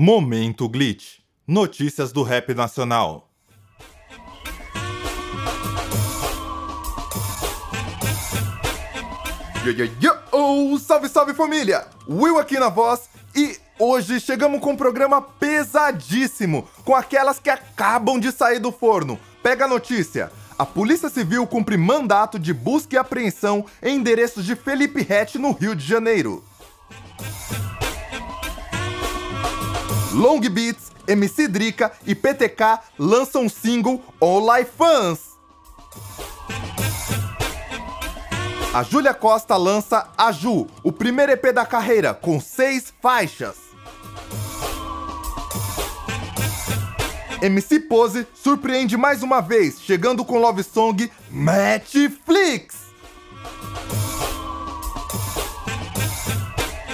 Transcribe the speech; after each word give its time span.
Momento 0.00 0.68
Glitch. 0.68 1.18
Notícias 1.44 2.12
do 2.12 2.22
rap 2.22 2.54
nacional. 2.54 3.28
Yo, 9.64 9.72
yo, 9.72 9.90
yo! 10.00 10.12
Oh, 10.30 10.78
salve, 10.78 11.08
salve 11.08 11.34
família! 11.34 11.84
Will 12.08 12.38
aqui 12.38 12.60
na 12.60 12.68
voz 12.68 13.08
e 13.34 13.58
hoje 13.76 14.20
chegamos 14.20 14.60
com 14.60 14.70
um 14.70 14.76
programa 14.76 15.20
pesadíssimo, 15.20 16.68
com 16.84 16.94
aquelas 16.94 17.40
que 17.40 17.50
acabam 17.50 18.20
de 18.20 18.30
sair 18.30 18.60
do 18.60 18.70
forno. 18.70 19.18
Pega 19.42 19.64
a 19.64 19.68
notícia! 19.68 20.30
A 20.56 20.64
Polícia 20.64 21.08
Civil 21.08 21.44
cumpre 21.44 21.76
mandato 21.76 22.38
de 22.38 22.54
busca 22.54 22.94
e 22.94 22.98
apreensão 22.98 23.66
em 23.82 23.96
endereços 23.96 24.44
de 24.44 24.54
Felipe 24.54 25.02
Rett 25.02 25.38
no 25.38 25.50
Rio 25.50 25.74
de 25.74 25.84
Janeiro. 25.84 26.44
Long 30.18 30.40
Beats, 30.40 30.90
MC 31.06 31.46
Drica 31.46 31.92
e 32.04 32.12
PTK 32.12 32.80
lançam 32.98 33.44
um 33.44 33.48
single 33.48 34.02
All 34.20 34.40
Life 34.52 34.72
Fans. 34.76 35.38
A 38.74 38.82
Júlia 38.82 39.14
Costa 39.14 39.56
lança 39.56 40.08
A 40.18 40.32
Ju, 40.32 40.66
o 40.82 40.90
primeiro 40.90 41.30
EP 41.30 41.52
da 41.54 41.64
carreira, 41.64 42.12
com 42.12 42.40
seis 42.40 42.92
faixas. 43.00 43.68
MC 47.40 47.78
Pose 47.78 48.26
surpreende 48.34 48.96
mais 48.96 49.22
uma 49.22 49.40
vez, 49.40 49.80
chegando 49.80 50.24
com 50.24 50.40
love 50.40 50.64
song 50.64 51.08
Netflix. 51.30 52.87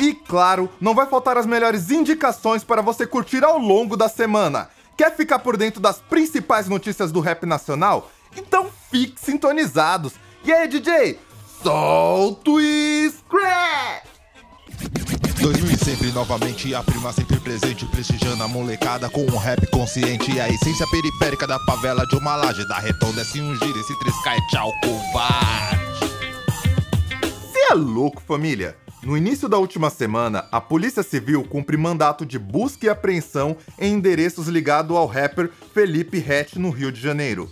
E 0.04 0.12
claro, 0.12 0.68
não 0.78 0.94
vai 0.94 1.06
faltar 1.06 1.38
as 1.38 1.46
melhores 1.46 1.90
indicações 1.90 2.62
para 2.62 2.82
você 2.82 3.06
curtir 3.06 3.42
ao 3.42 3.56
longo 3.56 3.96
da 3.96 4.06
semana. 4.06 4.68
Quer 4.98 5.16
ficar 5.16 5.38
por 5.38 5.56
dentro 5.56 5.80
das 5.80 5.98
principais 5.98 6.68
notícias 6.68 7.10
do 7.10 7.20
rap 7.20 7.46
nacional? 7.46 8.10
Então 8.37 8.68
fique 8.90 9.18
sintonizados. 9.18 10.12
E 10.45 10.52
aí, 10.52 10.68
DJ? 10.68 11.18
Solta 11.62 12.51
o 12.51 12.60
scratch! 12.60 14.04
2000 15.40 15.79
sempre 15.79 16.12
novamente, 16.12 16.74
a 16.74 16.82
prima 16.82 17.10
sempre 17.10 17.40
presente, 17.40 17.86
prestigiando 17.86 18.42
a 18.42 18.48
molecada 18.48 19.09
com 19.09 19.23
um 19.23 19.38
rap 19.38 19.66
consciente. 19.70 20.30
E 20.32 20.38
a 20.38 20.51
essência 20.51 20.86
periférica 20.88 21.46
da 21.46 21.59
favela 21.60 22.07
de 22.07 22.16
uma 22.16 22.36
laje, 22.36 22.68
da 22.68 22.79
retonda 22.79 23.23
é 23.23 23.40
um 23.40 23.57
giro, 23.57 23.80
esse 23.80 23.98
triscar 23.98 24.36
é 24.36 24.40
tchau, 24.51 24.70
covarde. 24.82 25.82
Cê 27.51 27.73
é 27.73 27.74
louco, 27.74 28.20
família? 28.20 28.84
No 29.05 29.19
início 29.19 29.51
da 29.51 29.59
última 29.59 29.91
semana, 29.91 30.47
a 30.51 30.63
Polícia 30.63 31.02
Civil 31.02 31.45
cumpre 31.45 31.77
mandato 31.77 32.24
de 32.24 32.38
busca 32.38 32.87
e 32.87 32.88
apreensão 32.88 33.55
em 33.79 33.93
endereços 33.93 34.49
ligados 34.49 34.97
ao 34.97 35.07
rapper 35.07 35.51
Felipe 35.74 36.19
Rett 36.19 36.59
no 36.59 36.71
Rio 36.71 36.91
de 36.91 37.02
Janeiro. 37.02 37.51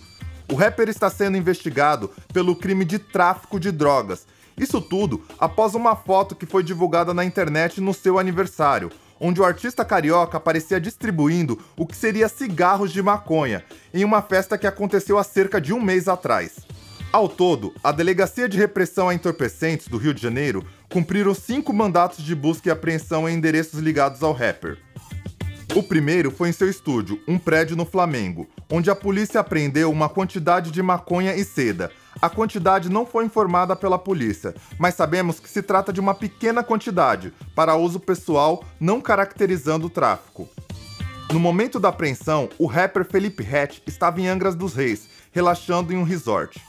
O 0.51 0.55
rapper 0.55 0.89
está 0.89 1.11
sendo 1.11 1.37
investigado 1.37 2.11
pelo 2.33 2.57
crime 2.57 2.87
de 2.87 2.99
tráfico 2.99 3.61
de 3.61 3.71
drogas. 3.71 4.27
Isso 4.57 4.81
tudo 4.81 5.23
após 5.39 5.75
uma 5.75 5.95
foto 5.95 6.35
que 6.35 6.47
foi 6.47 6.63
divulgada 6.63 7.13
na 7.13 7.23
internet 7.23 7.83
no 7.83 7.93
seu 7.93 8.19
aniversário, 8.19 8.91
onde 9.21 9.39
o 9.39 9.45
artista 9.45 9.85
carioca 9.85 10.39
aparecia 10.39 10.81
distribuindo 10.81 11.59
o 11.77 11.87
que 11.87 11.95
seria 11.95 12.31
cigarros 12.31 12.91
de 12.91 13.03
maconha, 13.03 13.63
em 13.93 14.07
uma 14.07 14.23
festa 14.23 14.57
que 14.57 14.67
aconteceu 14.67 15.19
há 15.19 15.23
cerca 15.23 15.61
de 15.61 15.75
um 15.75 15.83
mês 15.83 16.09
atrás. 16.09 16.61
Ao 17.13 17.29
todo, 17.29 17.75
a 17.85 17.93
Delegacia 17.93 18.49
de 18.49 18.57
Repressão 18.57 19.11
a 19.11 19.15
Entorpecentes 19.15 19.87
do 19.87 19.99
Rio 19.99 20.15
de 20.15 20.23
Janeiro 20.23 20.65
cumpriram 20.93 21.33
cinco 21.35 21.73
mandatos 21.73 22.23
de 22.23 22.35
busca 22.35 22.69
e 22.69 22.71
apreensão 22.71 23.27
em 23.27 23.35
endereços 23.35 23.81
ligados 23.81 24.23
ao 24.23 24.33
rapper. 24.33 24.77
O 25.75 25.83
primeiro 25.83 26.31
foi 26.31 26.51
em 26.51 26.53
seu 26.53 26.69
estúdio, 26.69 27.19
um 27.27 27.39
prédio 27.39 27.75
no 27.75 27.87
Flamengo, 27.87 28.47
onde 28.71 28.91
a 28.91 28.95
polícia 28.95 29.41
apreendeu 29.41 29.91
uma 29.91 30.07
quantidade 30.07 30.71
de 30.71 30.83
maconha 30.83 31.35
e 31.35 31.45
seda. 31.45 31.91
A 32.21 32.29
quantidade 32.29 32.91
não 32.91 33.07
foi 33.07 33.25
informada 33.25 33.75
pela 33.75 33.99
polícia, 33.99 34.55
mas 34.79 34.95
sabemos 34.95 35.41
que 35.41 35.49
se 35.49 35.63
trata 35.63 35.95
de 35.95 35.99
uma 35.99 36.15
pequena 36.15 36.63
quantidade, 36.63 37.33
para 37.55 37.75
uso 37.75 37.99
pessoal, 37.99 38.63
não 38.79 39.01
caracterizando 39.01 39.87
o 39.87 39.91
tráfico. 39.91 40.47
No 41.33 41.41
momento 41.41 41.81
da 41.81 41.89
apreensão, 41.89 42.51
o 42.59 42.67
rapper 42.67 43.07
Felipe 43.07 43.43
Rett 43.43 43.83
estava 43.87 44.21
em 44.21 44.29
Angras 44.29 44.55
dos 44.55 44.75
Reis, 44.75 45.09
relaxando 45.33 45.91
em 45.91 45.97
um 45.97 46.03
resort. 46.03 46.61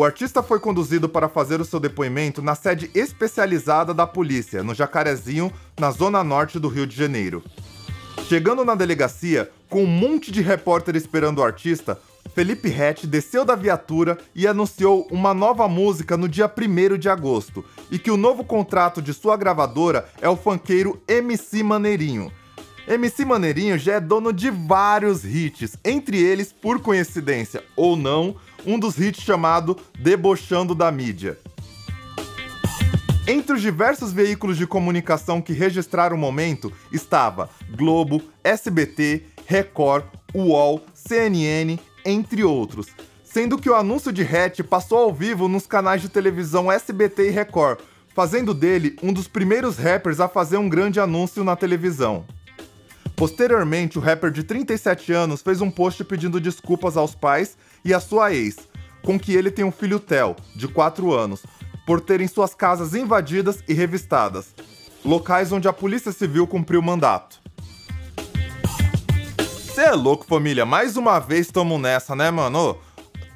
O 0.00 0.04
artista 0.04 0.42
foi 0.42 0.58
conduzido 0.58 1.10
para 1.10 1.28
fazer 1.28 1.60
o 1.60 1.64
seu 1.66 1.78
depoimento 1.78 2.40
na 2.40 2.54
sede 2.54 2.90
especializada 2.94 3.92
da 3.92 4.06
polícia, 4.06 4.62
no 4.62 4.74
Jacarezinho, 4.74 5.52
na 5.78 5.90
zona 5.90 6.24
norte 6.24 6.58
do 6.58 6.68
Rio 6.68 6.86
de 6.86 6.96
Janeiro. 6.96 7.44
Chegando 8.26 8.64
na 8.64 8.74
delegacia, 8.74 9.50
com 9.68 9.84
um 9.84 9.86
monte 9.86 10.32
de 10.32 10.40
repórter 10.40 10.96
esperando 10.96 11.40
o 11.40 11.42
artista, 11.42 12.00
Felipe 12.34 12.70
Rett 12.70 13.06
desceu 13.06 13.44
da 13.44 13.54
viatura 13.54 14.16
e 14.34 14.46
anunciou 14.46 15.06
uma 15.10 15.34
nova 15.34 15.68
música 15.68 16.16
no 16.16 16.30
dia 16.30 16.50
1 16.50 16.96
de 16.96 17.10
agosto, 17.10 17.62
e 17.90 17.98
que 17.98 18.10
o 18.10 18.16
novo 18.16 18.42
contrato 18.42 19.02
de 19.02 19.12
sua 19.12 19.36
gravadora 19.36 20.08
é 20.22 20.30
o 20.30 20.34
funkeiro 20.34 20.98
MC 21.06 21.62
Maneirinho. 21.62 22.32
MC 22.88 23.26
Maneirinho 23.26 23.78
já 23.78 23.96
é 23.96 24.00
dono 24.00 24.32
de 24.32 24.50
vários 24.50 25.26
hits, 25.26 25.76
entre 25.84 26.16
eles, 26.16 26.54
por 26.54 26.80
coincidência 26.80 27.62
ou 27.76 27.96
não, 27.96 28.34
um 28.66 28.78
dos 28.78 28.98
hits 28.98 29.22
chamado 29.22 29.76
Debochando 29.98 30.74
da 30.74 30.90
Mídia. 30.90 31.38
Entre 33.26 33.54
os 33.54 33.62
diversos 33.62 34.12
veículos 34.12 34.56
de 34.56 34.66
comunicação 34.66 35.40
que 35.40 35.52
registraram 35.52 36.16
o 36.16 36.18
momento 36.18 36.72
estava 36.90 37.48
Globo, 37.76 38.20
SBT, 38.42 39.24
Record, 39.46 40.04
UOL, 40.34 40.82
CNN, 40.92 41.78
entre 42.04 42.42
outros. 42.42 42.88
Sendo 43.22 43.58
que 43.58 43.70
o 43.70 43.74
anúncio 43.76 44.12
de 44.12 44.22
Hatch 44.22 44.62
passou 44.62 44.98
ao 44.98 45.14
vivo 45.14 45.46
nos 45.48 45.66
canais 45.66 46.02
de 46.02 46.08
televisão 46.08 46.72
SBT 46.72 47.28
e 47.28 47.30
Record, 47.30 47.78
fazendo 48.12 48.52
dele 48.52 48.96
um 49.02 49.12
dos 49.12 49.28
primeiros 49.28 49.76
rappers 49.76 50.18
a 50.18 50.28
fazer 50.28 50.56
um 50.56 50.68
grande 50.68 50.98
anúncio 50.98 51.44
na 51.44 51.54
televisão. 51.54 52.24
Posteriormente, 53.14 53.98
o 53.98 54.00
rapper 54.00 54.30
de 54.30 54.42
37 54.42 55.12
anos 55.12 55.42
fez 55.42 55.60
um 55.60 55.70
post 55.70 56.02
pedindo 56.02 56.40
desculpas 56.40 56.96
aos 56.96 57.14
pais 57.14 57.56
e 57.84 57.94
à 57.94 58.00
sua 58.00 58.32
ex, 58.32 58.56
com 59.02 59.18
que 59.18 59.34
ele 59.34 59.50
tem 59.50 59.64
um 59.64 59.72
filho 59.72 59.98
Theo, 59.98 60.36
de 60.54 60.68
4 60.68 61.12
anos, 61.12 61.42
por 61.86 62.00
terem 62.00 62.28
suas 62.28 62.54
casas 62.54 62.94
invadidas 62.94 63.62
e 63.68 63.74
revistadas, 63.74 64.54
locais 65.04 65.50
onde 65.52 65.66
a 65.66 65.72
Polícia 65.72 66.12
Civil 66.12 66.46
cumpriu 66.46 66.80
o 66.80 66.84
mandato. 66.84 67.40
Cê 69.74 69.82
é 69.82 69.92
louco, 69.92 70.26
família, 70.26 70.66
mais 70.66 70.96
uma 70.96 71.18
vez 71.18 71.48
tamo 71.48 71.78
nessa, 71.78 72.14
né, 72.14 72.30
mano? 72.30 72.76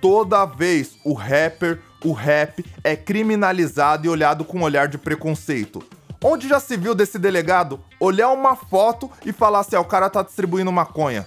Toda 0.00 0.44
vez 0.44 0.97
o 1.05 1.15
rapper, 1.15 1.81
o 2.05 2.12
rap 2.12 2.65
é 2.82 2.94
criminalizado 2.94 4.06
e 4.06 4.11
olhado 4.11 4.44
com 4.44 4.59
um 4.59 4.62
olhar 4.62 4.87
de 4.87 4.99
preconceito. 4.99 5.82
Onde 6.22 6.49
já 6.49 6.61
se 6.61 6.76
viu 6.76 6.94
desse 6.94 7.19
delegado 7.19 7.81
olhar 7.99 8.31
uma 8.31 8.56
foto 8.56 9.11
e 9.25 9.32
falar 9.32 9.61
assim, 9.61 9.76
ah, 9.76 9.81
o 9.81 9.84
cara 9.84 10.11
tá 10.11 10.22
distribuindo 10.22 10.71
maconha? 10.71 11.26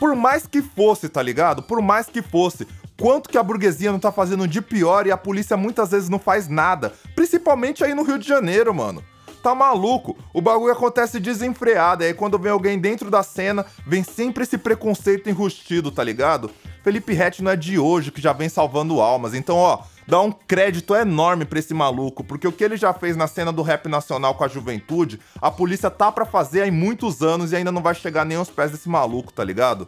Por 0.00 0.16
mais 0.16 0.46
que 0.46 0.62
fosse, 0.62 1.10
tá 1.10 1.22
ligado? 1.22 1.62
Por 1.62 1.82
mais 1.82 2.06
que 2.06 2.22
fosse. 2.22 2.66
Quanto 2.98 3.28
que 3.28 3.36
a 3.36 3.42
burguesia 3.42 3.92
não 3.92 3.98
tá 3.98 4.10
fazendo 4.10 4.48
de 4.48 4.62
pior 4.62 5.06
e 5.06 5.12
a 5.12 5.16
polícia 5.16 5.58
muitas 5.58 5.90
vezes 5.90 6.08
não 6.08 6.18
faz 6.18 6.48
nada. 6.48 6.94
Principalmente 7.14 7.84
aí 7.84 7.94
no 7.94 8.02
Rio 8.02 8.18
de 8.18 8.26
Janeiro, 8.26 8.74
mano. 8.74 9.04
Tá 9.42 9.54
maluco? 9.54 10.16
O 10.32 10.40
bagulho 10.40 10.72
acontece 10.72 11.20
desenfreado. 11.20 12.02
Aí 12.02 12.14
quando 12.14 12.38
vem 12.38 12.50
alguém 12.50 12.78
dentro 12.78 13.10
da 13.10 13.22
cena, 13.22 13.66
vem 13.86 14.02
sempre 14.02 14.44
esse 14.44 14.56
preconceito 14.56 15.28
enrustido, 15.28 15.92
tá 15.92 16.02
ligado? 16.02 16.50
Felipe 16.82 17.12
Rett 17.12 17.42
não 17.42 17.50
é 17.50 17.56
de 17.56 17.78
hoje 17.78 18.10
que 18.10 18.22
já 18.22 18.32
vem 18.32 18.48
salvando 18.48 19.02
almas. 19.02 19.34
Então, 19.34 19.56
ó, 19.56 19.80
dá 20.10 20.20
um 20.20 20.32
crédito 20.32 20.92
enorme 20.92 21.44
pra 21.44 21.60
esse 21.60 21.72
maluco, 21.72 22.24
porque 22.24 22.46
o 22.46 22.50
que 22.50 22.64
ele 22.64 22.76
já 22.76 22.92
fez 22.92 23.16
na 23.16 23.28
cena 23.28 23.52
do 23.52 23.62
rap 23.62 23.88
nacional 23.88 24.34
com 24.34 24.42
a 24.42 24.48
juventude, 24.48 25.20
a 25.40 25.52
polícia 25.52 25.88
tá 25.88 26.10
pra 26.10 26.26
fazer 26.26 26.62
há 26.62 26.72
muitos 26.72 27.22
anos 27.22 27.52
e 27.52 27.56
ainda 27.56 27.70
não 27.70 27.80
vai 27.80 27.94
chegar 27.94 28.24
nem 28.26 28.36
aos 28.36 28.50
pés 28.50 28.72
desse 28.72 28.88
maluco, 28.88 29.32
tá 29.32 29.44
ligado? 29.44 29.86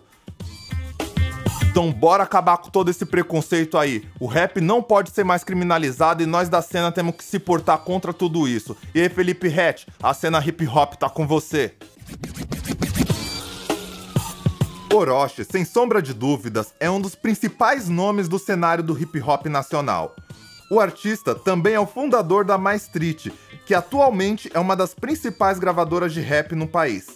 Então 1.68 1.90
bora 1.90 2.22
acabar 2.22 2.58
com 2.58 2.70
todo 2.70 2.88
esse 2.88 3.04
preconceito 3.04 3.76
aí. 3.76 4.06
O 4.20 4.28
rap 4.28 4.60
não 4.60 4.80
pode 4.80 5.10
ser 5.10 5.24
mais 5.24 5.42
criminalizado 5.42 6.22
e 6.22 6.26
nós 6.26 6.48
da 6.48 6.62
cena 6.62 6.92
temos 6.92 7.16
que 7.16 7.24
se 7.24 7.40
portar 7.40 7.78
contra 7.78 8.12
tudo 8.12 8.46
isso. 8.46 8.76
E 8.94 9.00
aí, 9.00 9.08
Felipe 9.08 9.48
Rett, 9.48 9.88
a 10.00 10.14
cena 10.14 10.38
hip 10.38 10.64
hop 10.68 10.94
tá 10.94 11.10
com 11.10 11.26
você. 11.26 11.74
Orochi, 14.94 15.42
sem 15.42 15.64
sombra 15.64 16.02
de 16.02 16.12
dúvidas, 16.12 16.74
é 16.78 16.90
um 16.90 17.00
dos 17.00 17.14
principais 17.14 17.88
nomes 17.88 18.28
do 18.28 18.38
cenário 18.38 18.84
do 18.84 18.98
hip 19.00 19.18
hop 19.22 19.46
nacional. 19.46 20.14
O 20.70 20.78
artista 20.78 21.34
também 21.34 21.74
é 21.74 21.80
o 21.80 21.86
fundador 21.86 22.44
da 22.44 22.58
Mais 22.58 22.82
Street, 22.82 23.28
que 23.64 23.74
atualmente 23.74 24.50
é 24.52 24.58
uma 24.58 24.76
das 24.76 24.92
principais 24.92 25.58
gravadoras 25.58 26.12
de 26.12 26.20
rap 26.20 26.54
no 26.54 26.68
país. 26.68 27.06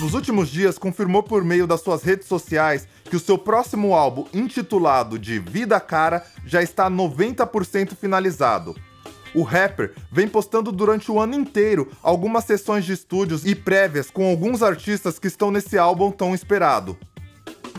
Nos 0.00 0.12
últimos 0.12 0.50
dias, 0.50 0.78
confirmou 0.78 1.22
por 1.22 1.42
meio 1.42 1.66
das 1.66 1.80
suas 1.80 2.02
redes 2.02 2.28
sociais 2.28 2.86
que 3.04 3.16
o 3.16 3.20
seu 3.20 3.38
próximo 3.38 3.94
álbum, 3.94 4.26
intitulado 4.32 5.18
de 5.18 5.38
Vida 5.38 5.80
Cara, 5.80 6.24
já 6.44 6.62
está 6.62 6.90
90% 6.90 7.96
finalizado. 7.96 8.76
O 9.34 9.42
rapper 9.42 9.94
vem 10.10 10.26
postando 10.26 10.72
durante 10.72 11.10
o 11.10 11.20
ano 11.20 11.34
inteiro 11.34 11.90
algumas 12.02 12.44
sessões 12.44 12.84
de 12.84 12.92
estúdios 12.92 13.44
e 13.44 13.54
prévias 13.54 14.10
com 14.10 14.28
alguns 14.28 14.62
artistas 14.62 15.18
que 15.18 15.26
estão 15.26 15.50
nesse 15.50 15.76
álbum 15.76 16.10
tão 16.10 16.34
esperado. 16.34 16.96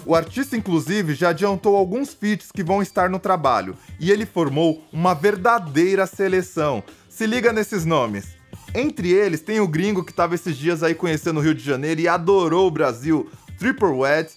O 0.06 0.16
artista, 0.16 0.56
inclusive, 0.56 1.14
já 1.14 1.30
adiantou 1.30 1.76
alguns 1.76 2.14
feats 2.14 2.52
que 2.52 2.64
vão 2.64 2.82
estar 2.82 3.10
no 3.10 3.20
trabalho 3.20 3.76
e 4.00 4.12
ele 4.12 4.26
formou 4.26 4.84
uma 4.92 5.14
verdadeira 5.14 6.08
seleção. 6.08 6.84
Se 7.10 7.26
liga 7.26 7.52
nesses 7.52 7.86
nomes. 7.86 8.40
Entre 8.74 9.12
eles 9.12 9.42
tem 9.42 9.60
o 9.60 9.68
gringo 9.68 10.04
que 10.04 10.12
estava 10.12 10.36
esses 10.36 10.56
dias 10.56 10.84
aí 10.84 10.94
conhecendo 10.94 11.40
o 11.40 11.44
Rio 11.44 11.56
de 11.56 11.64
Janeiro 11.64 12.02
e 12.02 12.08
adorou 12.08 12.68
o 12.68 12.72
Brasil, 12.72 13.30
Triple 13.58 13.88
Wed, 13.88 14.32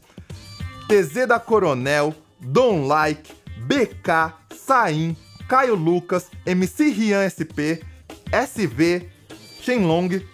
TZ 0.88 1.28
da 1.28 1.38
Coronel, 1.38 2.14
Don 2.40 2.86
Like, 2.86 3.32
BK, 3.58 4.34
Sain, 4.54 5.16
Caio 5.52 5.74
Lucas, 5.74 6.30
MC 6.46 6.88
Rian 6.88 7.28
SP, 7.28 7.84
SV, 8.32 9.06
Shenlong, 9.60 10.24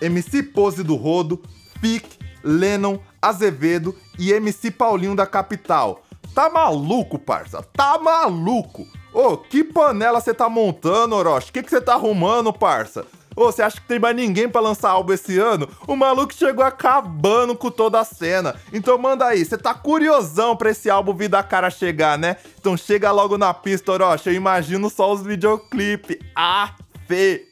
MC 0.00 0.42
Pose 0.42 0.82
do 0.82 0.96
Rodo, 0.96 1.40
Pic, 1.80 2.04
Lennon, 2.42 2.98
Azevedo 3.22 3.94
e 4.18 4.32
MC 4.32 4.72
Paulinho 4.72 5.14
da 5.14 5.24
Capital. 5.24 6.02
Tá 6.34 6.50
maluco, 6.50 7.16
parça? 7.16 7.62
Tá 7.62 7.96
maluco? 7.96 8.84
Ô, 9.14 9.36
que 9.36 9.62
panela 9.62 10.20
você 10.20 10.34
tá 10.34 10.48
montando, 10.48 11.14
Orochi? 11.14 11.50
O 11.50 11.52
que 11.52 11.62
você 11.62 11.80
tá 11.80 11.94
arrumando, 11.94 12.52
parça? 12.52 13.06
Ô, 13.36 13.52
você 13.52 13.60
acha 13.60 13.78
que 13.78 13.86
tem 13.86 13.98
mais 13.98 14.16
ninguém 14.16 14.48
para 14.48 14.62
lançar 14.62 14.90
álbum 14.90 15.12
esse 15.12 15.38
ano? 15.38 15.68
O 15.86 15.94
maluco 15.94 16.32
chegou 16.32 16.64
acabando 16.64 17.54
com 17.54 17.70
toda 17.70 18.00
a 18.00 18.04
cena. 18.04 18.56
Então 18.72 18.96
manda 18.96 19.26
aí, 19.26 19.44
você 19.44 19.58
tá 19.58 19.74
curiosão 19.74 20.56
pra 20.56 20.70
esse 20.70 20.88
álbum 20.88 21.12
vir 21.12 21.28
da 21.28 21.42
cara 21.42 21.68
chegar, 21.68 22.16
né? 22.16 22.38
Então 22.58 22.78
chega 22.78 23.12
logo 23.12 23.36
na 23.36 23.52
pista, 23.52 23.92
Orochi. 23.92 24.30
Eu 24.30 24.34
imagino 24.34 24.88
só 24.88 25.12
os 25.12 25.22
videoclipes. 25.22 26.16
Fê! 27.06 27.46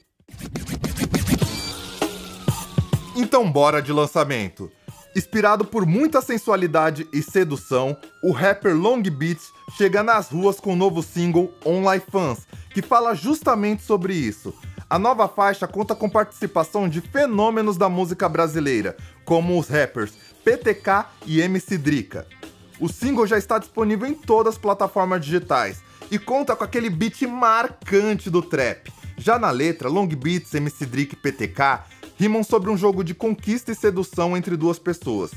Então 3.14 3.50
bora 3.52 3.82
de 3.82 3.92
lançamento. 3.92 4.72
Inspirado 5.14 5.64
por 5.64 5.86
muita 5.86 6.20
sensualidade 6.20 7.06
e 7.12 7.22
sedução, 7.22 7.96
o 8.22 8.32
rapper 8.32 8.74
Long 8.74 9.00
Beats 9.02 9.52
chega 9.76 10.02
nas 10.02 10.30
ruas 10.30 10.58
com 10.58 10.72
o 10.72 10.76
novo 10.76 11.02
single 11.02 11.52
Online 11.64 12.02
Fans, 12.10 12.48
que 12.70 12.82
fala 12.82 13.14
justamente 13.14 13.84
sobre 13.84 14.14
isso. 14.14 14.52
A 14.88 14.98
nova 14.98 15.26
faixa 15.26 15.66
conta 15.66 15.94
com 15.94 16.08
participação 16.08 16.88
de 16.88 17.00
fenômenos 17.00 17.76
da 17.76 17.88
música 17.88 18.28
brasileira, 18.28 18.96
como 19.24 19.58
os 19.58 19.68
rappers 19.68 20.12
PTK 20.44 21.06
e 21.26 21.40
MC 21.40 21.78
Drica. 21.78 22.26
O 22.78 22.88
single 22.88 23.26
já 23.26 23.38
está 23.38 23.58
disponível 23.58 24.06
em 24.06 24.14
todas 24.14 24.54
as 24.54 24.60
plataformas 24.60 25.24
digitais 25.24 25.82
e 26.10 26.18
conta 26.18 26.54
com 26.54 26.64
aquele 26.64 26.90
beat 26.90 27.22
marcante 27.22 28.28
do 28.28 28.42
trap. 28.42 28.92
Já 29.16 29.38
na 29.38 29.50
letra, 29.50 29.88
Long 29.88 30.06
Beats, 30.06 30.52
MC 30.54 30.84
Drica 30.84 31.14
e 31.14 31.16
PTK 31.16 31.80
rimam 32.16 32.44
sobre 32.44 32.70
um 32.70 32.76
jogo 32.76 33.02
de 33.02 33.14
conquista 33.14 33.72
e 33.72 33.74
sedução 33.74 34.36
entre 34.36 34.56
duas 34.56 34.78
pessoas. 34.78 35.30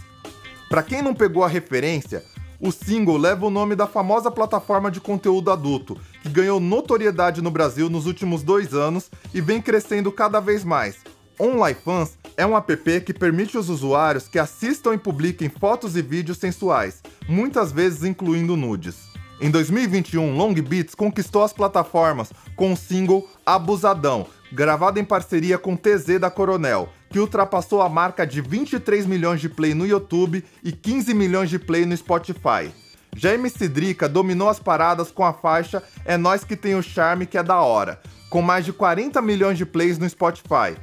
Para 0.69 0.83
quem 0.83 1.01
não 1.01 1.13
pegou 1.13 1.43
a 1.43 1.47
referência, 1.47 2.23
o 2.59 2.71
single 2.71 3.17
leva 3.17 3.45
o 3.45 3.51
nome 3.51 3.75
da 3.75 3.87
famosa 3.87 4.31
plataforma 4.31 4.91
de 4.91 4.99
conteúdo 4.99 5.51
adulto, 5.51 5.97
que 6.27 6.33
ganhou 6.33 6.59
notoriedade 6.59 7.41
no 7.41 7.49
Brasil 7.49 7.89
nos 7.89 8.05
últimos 8.05 8.43
dois 8.43 8.73
anos 8.73 9.09
e 9.33 9.39
vem 9.39 9.61
crescendo 9.61 10.11
cada 10.11 10.39
vez 10.41 10.63
mais. 10.63 10.97
OnlyFans 11.39 12.17
é 12.35 12.45
um 12.45 12.57
app 12.57 13.01
que 13.01 13.13
permite 13.13 13.55
aos 13.55 13.69
usuários 13.69 14.27
que 14.27 14.37
assistam 14.37 14.93
e 14.93 14.97
publiquem 14.97 15.49
fotos 15.49 15.95
e 15.95 16.01
vídeos 16.01 16.37
sensuais, 16.37 17.01
muitas 17.29 17.71
vezes 17.71 18.03
incluindo 18.03 18.57
nudes. 18.57 19.07
Em 19.39 19.49
2021, 19.49 20.35
Long 20.35 20.53
Beats 20.53 20.95
conquistou 20.95 21.43
as 21.43 21.53
plataformas 21.53 22.33
com 22.55 22.73
o 22.73 22.77
single 22.77 23.27
Abusadão, 23.45 24.25
gravado 24.51 24.99
em 24.99 25.05
parceria 25.05 25.57
com 25.57 25.77
TZ 25.77 26.19
da 26.19 26.29
Coronel, 26.29 26.89
que 27.09 27.19
ultrapassou 27.19 27.81
a 27.81 27.87
marca 27.87 28.25
de 28.25 28.41
23 28.41 29.05
milhões 29.05 29.39
de 29.39 29.47
play 29.47 29.73
no 29.73 29.85
YouTube 29.85 30.43
e 30.63 30.71
15 30.71 31.13
milhões 31.13 31.49
de 31.49 31.59
play 31.59 31.85
no 31.85 31.95
Spotify. 31.95 32.71
Já 33.15 33.33
MC 33.33 33.67
Drica 33.67 34.07
dominou 34.07 34.49
as 34.49 34.59
paradas 34.59 35.11
com 35.11 35.23
a 35.23 35.33
faixa 35.33 35.81
É 36.05 36.17
Nós 36.17 36.43
Que 36.43 36.55
Tem 36.55 36.75
o 36.75 36.83
Charme 36.83 37.25
Que 37.25 37.37
É 37.37 37.43
Da 37.43 37.61
Hora, 37.61 37.99
com 38.29 38.41
mais 38.41 38.65
de 38.65 38.73
40 38.73 39.21
milhões 39.21 39.57
de 39.57 39.65
plays 39.65 39.97
no 39.97 40.09
Spotify. 40.09 40.75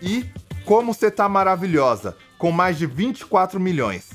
E 0.00 0.26
Como 0.64 0.92
Cê 0.92 1.10
Tá 1.10 1.28
Maravilhosa, 1.28 2.16
com 2.38 2.50
mais 2.50 2.76
de 2.76 2.86
24 2.86 3.58
milhões. 3.58 4.10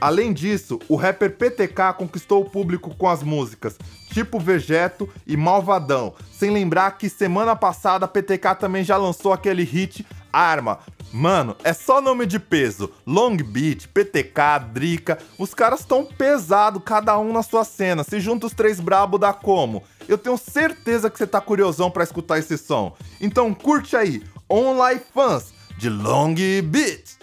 Além 0.00 0.32
disso, 0.32 0.80
o 0.88 0.96
rapper 0.96 1.36
PTK 1.36 1.94
conquistou 1.96 2.42
o 2.42 2.50
público 2.50 2.92
com 2.96 3.08
as 3.08 3.22
músicas 3.22 3.78
Tipo 4.12 4.38
Vegeto 4.38 5.08
e 5.26 5.36
Malvadão, 5.36 6.12
sem 6.30 6.50
lembrar 6.50 6.98
que 6.98 7.08
semana 7.08 7.56
passada 7.56 8.08
PTK 8.08 8.56
também 8.56 8.82
já 8.82 8.96
lançou 8.96 9.32
aquele 9.32 9.62
hit 9.62 10.04
Arma. 10.32 10.80
Mano, 11.12 11.54
é 11.62 11.74
só 11.74 12.00
nome 12.00 12.24
de 12.24 12.38
peso. 12.38 12.90
Long 13.06 13.36
Beat, 13.36 13.86
PTK, 13.88 14.64
Drica, 14.72 15.18
os 15.38 15.52
caras 15.52 15.80
estão 15.80 16.04
pesado, 16.06 16.80
cada 16.80 17.18
um 17.18 17.32
na 17.32 17.42
sua 17.42 17.64
cena. 17.64 18.02
Se 18.02 18.18
junta 18.18 18.46
os 18.46 18.54
três 18.54 18.80
brabo 18.80 19.18
dá 19.18 19.32
como? 19.32 19.82
Eu 20.08 20.16
tenho 20.16 20.38
certeza 20.38 21.10
que 21.10 21.18
você 21.18 21.26
tá 21.26 21.40
curiosão 21.40 21.90
para 21.90 22.04
escutar 22.04 22.38
esse 22.38 22.56
som. 22.56 22.96
Então 23.20 23.52
curte 23.52 23.94
aí, 23.94 24.22
Online 24.50 25.00
Fans 25.12 25.52
de 25.76 25.90
Long 25.90 26.34
Beat. 26.34 27.18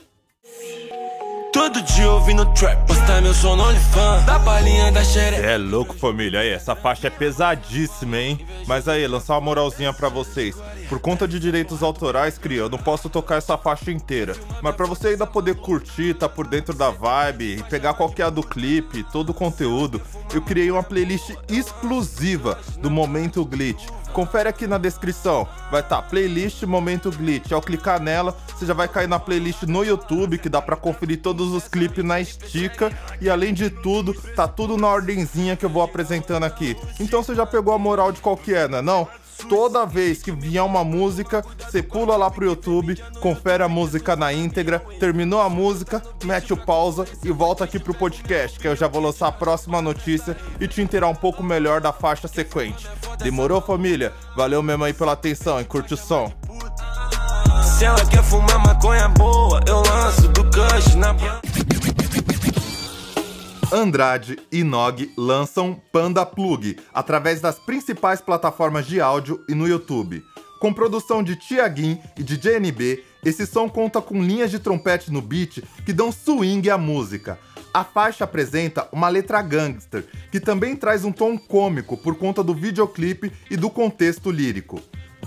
Todo 1.51 1.81
dia 1.81 2.07
ouvindo 2.11 2.45
trap, 2.53 2.85
postar 2.85 3.21
meu 3.23 3.33
som 3.33 3.55
no 3.55 3.63
OnlyFans. 3.63 4.23
Da 4.23 4.39
palhinha 4.39 4.91
da 4.91 5.03
xereca 5.03 5.43
É 5.47 5.57
louco 5.57 5.97
família, 5.97 6.41
aí 6.41 6.49
essa 6.49 6.75
faixa 6.75 7.07
é 7.07 7.09
pesadíssima, 7.09 8.17
hein? 8.17 8.45
Mas 8.67 8.87
aí, 8.87 9.07
lançar 9.07 9.33
uma 9.33 9.41
moralzinha 9.41 9.91
pra 9.91 10.09
vocês. 10.09 10.55
Por 10.87 10.99
conta 10.99 11.27
de 11.27 11.39
direitos 11.39 11.81
autorais, 11.81 12.37
cria, 12.37 12.59
eu 12.59 12.69
não 12.69 12.77
posso 12.77 13.09
tocar 13.09 13.37
essa 13.37 13.57
faixa 13.57 13.91
inteira. 13.91 14.35
Mas 14.61 14.75
pra 14.75 14.85
você 14.85 15.09
ainda 15.09 15.25
poder 15.25 15.55
curtir, 15.55 16.13
tá 16.13 16.29
por 16.29 16.45
dentro 16.47 16.73
da 16.73 16.89
vibe 16.89 17.57
E 17.57 17.63
pegar 17.63 17.93
qualquer 17.93 18.29
do 18.29 18.43
clipe, 18.43 19.03
todo 19.11 19.29
o 19.29 19.33
conteúdo 19.33 20.01
Eu 20.33 20.41
criei 20.41 20.69
uma 20.71 20.83
playlist 20.83 21.31
exclusiva 21.49 22.59
do 22.81 22.89
Momento 22.89 23.43
Glitch 23.43 23.87
Confere 24.13 24.49
aqui 24.49 24.65
na 24.65 24.77
descrição, 24.77 25.47
vai 25.69 25.81
estar 25.81 26.01
tá, 26.01 26.01
playlist 26.01 26.63
Momento 26.63 27.11
Glitch. 27.11 27.51
Ao 27.51 27.61
clicar 27.61 28.01
nela, 28.01 28.35
você 28.47 28.65
já 28.65 28.73
vai 28.73 28.87
cair 28.87 29.07
na 29.07 29.19
playlist 29.19 29.63
no 29.63 29.83
YouTube, 29.83 30.39
que 30.39 30.49
dá 30.49 30.61
para 30.61 30.75
conferir 30.75 31.21
todos 31.21 31.53
os 31.53 31.67
clipes 31.67 32.03
na 32.03 32.19
estica. 32.19 32.91
E 33.21 33.29
além 33.29 33.53
de 33.53 33.69
tudo, 33.69 34.13
tá 34.35 34.47
tudo 34.47 34.77
na 34.77 34.87
ordenzinha 34.87 35.55
que 35.55 35.65
eu 35.65 35.69
vou 35.69 35.83
apresentando 35.83 36.43
aqui. 36.43 36.75
Então 36.99 37.23
você 37.23 37.35
já 37.35 37.45
pegou 37.45 37.73
a 37.73 37.77
moral 37.77 38.11
de 38.11 38.19
qual 38.19 38.35
que 38.35 38.53
é, 38.53 38.67
não? 38.67 39.07
Toda 39.47 39.85
vez 39.85 40.21
que 40.21 40.31
vier 40.31 40.63
uma 40.63 40.83
música, 40.83 41.43
você 41.57 41.81
pula 41.81 42.17
lá 42.17 42.29
pro 42.29 42.45
YouTube, 42.45 43.01
confere 43.21 43.63
a 43.63 43.67
música 43.69 44.15
na 44.15 44.33
íntegra, 44.33 44.79
terminou 44.99 45.41
a 45.41 45.49
música, 45.49 46.01
mete 46.23 46.53
o 46.53 46.57
pausa 46.57 47.05
e 47.23 47.31
volta 47.31 47.63
aqui 47.63 47.79
pro 47.79 47.93
podcast, 47.93 48.59
que 48.59 48.67
eu 48.67 48.75
já 48.75 48.87
vou 48.87 49.01
lançar 49.01 49.27
a 49.27 49.31
próxima 49.31 49.81
notícia 49.81 50.35
e 50.59 50.67
te 50.67 50.81
inteirar 50.81 51.07
um 51.07 51.15
pouco 51.15 51.43
melhor 51.43 51.79
da 51.81 51.93
faixa 51.93 52.27
sequente. 52.27 52.87
Demorou, 53.19 53.61
família? 53.61 54.13
Valeu 54.35 54.61
mesmo 54.61 54.83
aí 54.83 54.93
pela 54.93 55.13
atenção 55.13 55.59
e 55.59 55.65
curte 55.65 55.93
o 55.93 55.97
som. 55.97 56.31
Se 57.63 57.85
ela 57.85 58.05
quer 58.05 58.23
fumar 58.23 58.59
maconha 58.59 59.07
boa, 59.09 59.28
Andrade 63.71 64.39
e 64.51 64.63
Nog 64.63 65.11
lançam 65.15 65.79
Panda 65.91 66.25
Plug 66.25 66.75
através 66.91 67.39
das 67.39 67.59
principais 67.59 68.19
plataformas 68.19 68.87
de 68.87 68.99
áudio 68.99 69.43
e 69.47 69.53
no 69.53 69.67
YouTube. 69.67 70.23
Com 70.59 70.73
produção 70.73 71.21
de 71.21 71.35
Tiaguin 71.35 71.99
e 72.17 72.23
de 72.23 72.35
JNB, 72.35 73.03
esse 73.23 73.45
som 73.45 73.69
conta 73.69 74.01
com 74.01 74.23
linhas 74.23 74.49
de 74.49 74.57
trompete 74.57 75.11
no 75.11 75.21
beat 75.21 75.63
que 75.85 75.93
dão 75.93 76.11
swing 76.11 76.67
à 76.67 76.79
música. 76.79 77.37
A 77.71 77.83
faixa 77.83 78.23
apresenta 78.23 78.89
uma 78.91 79.07
letra 79.07 79.39
gangster, 79.43 80.03
que 80.31 80.39
também 80.39 80.75
traz 80.75 81.05
um 81.05 81.11
tom 81.11 81.37
cômico 81.37 81.95
por 81.95 82.15
conta 82.15 82.43
do 82.43 82.55
videoclipe 82.55 83.31
e 83.51 83.55
do 83.55 83.69
contexto 83.69 84.31
lírico. 84.31 84.81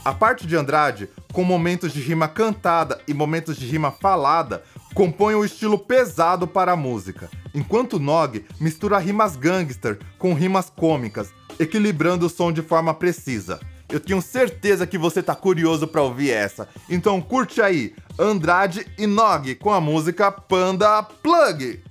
A 0.05 0.13
parte 0.13 0.47
de 0.47 0.57
Andrade, 0.57 1.09
com 1.33 1.45
momentos 1.45 1.93
de 1.93 2.01
rima 2.01 2.27
cantada 2.27 3.01
e 3.07 3.15
momentos 3.15 3.57
de 3.57 3.67
rima 3.67 3.91
falada, 3.91 4.63
compõe 4.95 5.35
o 5.35 5.45
estilo 5.45 5.79
pesado 5.79 6.47
para 6.47 6.73
a 6.73 6.77
música, 6.77 7.31
enquanto 7.55 8.01
Nog 8.01 8.45
mistura 8.61 8.99
rimas 8.99 9.37
gangster 9.37 9.99
com 10.19 10.35
rimas 10.35 10.71
cômicas, 10.71 11.31
equilibrando 11.59 12.27
o 12.27 12.31
som 12.31 12.53
de 12.53 12.63
forma 12.63 12.93
precisa. 12.93 13.61
Eu 13.89 14.01
tenho 14.01 14.23
certeza 14.23 14.87
que 14.87 14.97
você 14.97 15.23
tá 15.23 15.35
curioso 15.35 15.87
para 15.87 16.03
ouvir 16.03 16.31
essa. 16.31 16.67
Então 16.89 17.21
curte 17.21 17.61
aí, 17.61 17.95
Andrade 18.19 18.87
e 18.99 19.07
Nog 19.07 19.55
com 19.57 19.71
a 19.71 19.81
música 19.81 20.33
Panda 20.33 21.03
Plug. 21.03 21.83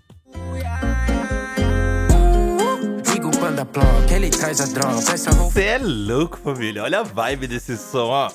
Você 5.36 5.62
é 5.62 5.78
louco, 5.78 6.38
família. 6.38 6.84
Olha 6.84 7.00
a 7.00 7.04
vibe 7.04 7.48
desse 7.48 7.78
som, 7.78 8.08
ó. 8.08 8.28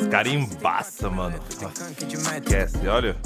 Os 0.00 0.08
caras 0.08 0.32
embaça, 0.32 1.10
mano. 1.10 1.36
Esquece, 2.36 2.86
olha. 2.86 3.16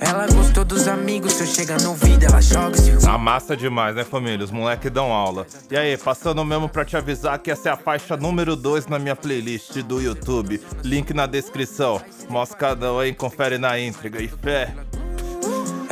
Ela 0.00 0.26
gostou 0.26 0.64
dos 0.64 0.86
amigos, 0.88 1.32
se 1.32 1.42
eu 1.42 1.46
chegar 1.46 1.80
no 1.80 1.96
ela 2.20 2.40
joga 2.40 2.76
se 2.76 3.06
A 3.06 3.18
massa 3.18 3.56
demais, 3.56 3.94
né, 3.94 4.04
família? 4.04 4.44
Os 4.44 4.50
moleques 4.50 4.90
dão 4.90 5.12
aula. 5.12 5.46
E 5.70 5.76
aí, 5.76 5.96
passando 5.96 6.44
mesmo 6.44 6.68
pra 6.68 6.84
te 6.84 6.96
avisar 6.96 7.38
que 7.38 7.50
essa 7.50 7.68
é 7.70 7.72
a 7.72 7.76
faixa 7.76 8.16
número 8.16 8.54
2 8.56 8.86
na 8.86 8.98
minha 8.98 9.16
playlist 9.16 9.76
do 9.82 10.00
YouTube. 10.00 10.60
Link 10.82 11.12
na 11.14 11.26
descrição. 11.26 12.00
Moscadão 12.28 12.98
aí, 12.98 13.14
confere 13.14 13.58
na 13.58 13.78
íntegra 13.78 14.22
e 14.22 14.28
fé. 14.28 14.74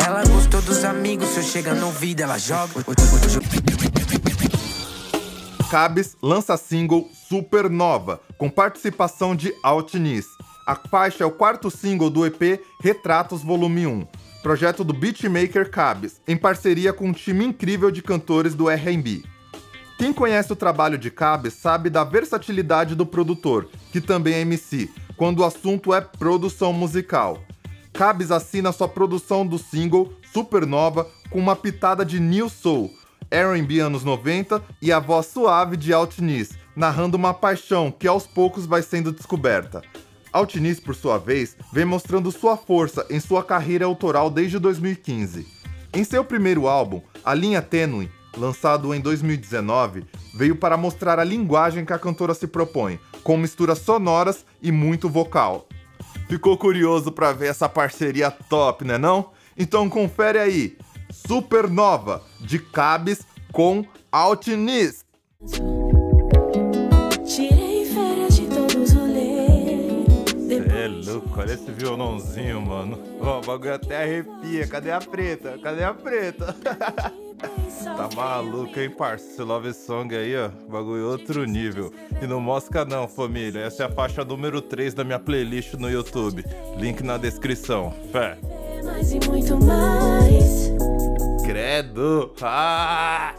Ela 0.04 0.22
gostou 0.24 0.45
dos 0.66 0.84
amigos, 0.84 1.28
se 1.28 1.60
eu 1.60 1.74
no 1.76 1.92
ela 2.20 2.36
joga. 2.36 2.72
Cabes 5.70 6.16
lança 6.20 6.56
single 6.56 7.08
Supernova, 7.28 8.20
com 8.36 8.50
participação 8.50 9.36
de 9.36 9.54
Altiniz. 9.62 10.26
A 10.66 10.74
faixa 10.74 11.22
é 11.22 11.26
o 11.26 11.30
quarto 11.30 11.70
single 11.70 12.10
do 12.10 12.26
EP 12.26 12.60
Retratos 12.82 13.44
Volume 13.44 13.86
1, 13.86 14.06
projeto 14.42 14.82
do 14.82 14.92
beatmaker 14.92 15.70
Cabes, 15.70 16.20
em 16.26 16.36
parceria 16.36 16.92
com 16.92 17.06
um 17.06 17.12
time 17.12 17.44
incrível 17.44 17.92
de 17.92 18.02
cantores 18.02 18.52
do 18.52 18.68
R&B. 18.68 19.22
Quem 19.96 20.12
conhece 20.12 20.52
o 20.52 20.56
trabalho 20.56 20.98
de 20.98 21.12
Cabes 21.12 21.54
sabe 21.54 21.88
da 21.88 22.02
versatilidade 22.02 22.96
do 22.96 23.06
produtor, 23.06 23.68
que 23.92 24.00
também 24.00 24.34
é 24.34 24.40
MC, 24.40 24.90
quando 25.16 25.40
o 25.40 25.44
assunto 25.44 25.94
é 25.94 26.00
produção 26.00 26.72
musical. 26.72 27.40
Cabes 27.96 28.30
assina 28.30 28.72
sua 28.72 28.86
produção 28.86 29.46
do 29.46 29.56
single 29.56 30.12
Supernova 30.30 31.08
com 31.30 31.38
uma 31.38 31.56
pitada 31.56 32.04
de 32.04 32.20
New 32.20 32.50
Soul, 32.50 32.92
R&B 33.30 33.80
anos 33.80 34.04
90 34.04 34.62
e 34.82 34.92
a 34.92 35.00
voz 35.00 35.24
suave 35.28 35.78
de 35.78 35.94
Altiniz, 35.94 36.50
narrando 36.76 37.16
uma 37.16 37.32
paixão 37.32 37.90
que 37.90 38.06
aos 38.06 38.26
poucos 38.26 38.66
vai 38.66 38.82
sendo 38.82 39.10
descoberta. 39.10 39.80
Altiniz, 40.30 40.78
por 40.78 40.94
sua 40.94 41.16
vez, 41.16 41.56
vem 41.72 41.86
mostrando 41.86 42.30
sua 42.30 42.54
força 42.54 43.06
em 43.08 43.18
sua 43.18 43.42
carreira 43.42 43.86
autoral 43.86 44.28
desde 44.28 44.58
2015. 44.58 45.46
Em 45.94 46.04
seu 46.04 46.22
primeiro 46.22 46.68
álbum, 46.68 47.00
A 47.24 47.32
Linha 47.32 47.62
Tênue, 47.62 48.10
lançado 48.36 48.92
em 48.92 49.00
2019, 49.00 50.04
veio 50.34 50.54
para 50.54 50.76
mostrar 50.76 51.18
a 51.18 51.24
linguagem 51.24 51.82
que 51.82 51.94
a 51.94 51.98
cantora 51.98 52.34
se 52.34 52.46
propõe, 52.46 53.00
com 53.24 53.38
misturas 53.38 53.78
sonoras 53.78 54.44
e 54.60 54.70
muito 54.70 55.08
vocal. 55.08 55.66
Ficou 56.28 56.56
curioso 56.56 57.12
para 57.12 57.32
ver 57.32 57.48
essa 57.48 57.68
parceria 57.68 58.30
top, 58.30 58.84
né 58.84 58.98
não? 58.98 59.30
Então 59.56 59.88
confere 59.88 60.38
aí, 60.38 60.76
Supernova, 61.10 62.22
de 62.40 62.58
Cabes 62.58 63.22
com 63.52 63.84
Altiniz. 64.10 65.04
louco, 71.16 71.40
olha 71.40 71.52
esse 71.52 71.70
violãozinho, 71.70 72.60
mano. 72.60 72.98
Ó, 73.20 73.38
o 73.38 73.42
bagulho 73.42 73.74
até 73.74 74.02
arrepia. 74.02 74.66
Cadê 74.66 74.90
a 74.90 75.00
preta? 75.00 75.58
Cadê 75.62 75.84
a 75.84 75.94
preta? 75.94 76.54
tá 77.38 78.08
maluco, 78.14 78.78
hein, 78.78 78.90
parça? 78.90 79.26
Esse 79.26 79.42
love 79.42 79.72
song 79.72 80.14
aí, 80.14 80.36
ó. 80.36 80.48
Bagulho 80.68 81.08
outro 81.08 81.44
nível. 81.44 81.92
E 82.20 82.26
não 82.26 82.40
mosca 82.40 82.84
não, 82.84 83.06
família. 83.06 83.60
Essa 83.60 83.84
é 83.84 83.86
a 83.86 83.90
faixa 83.90 84.24
número 84.24 84.60
3 84.60 84.94
da 84.94 85.04
minha 85.04 85.18
playlist 85.18 85.74
no 85.74 85.90
YouTube. 85.90 86.44
Link 86.78 87.02
na 87.02 87.16
descrição. 87.16 87.94
Fé. 88.12 88.38
Mais 88.84 89.12
e 89.12 89.20
muito 89.28 89.56
mais. 89.58 90.72
Credo. 91.44 92.32
Ah! 92.40 93.34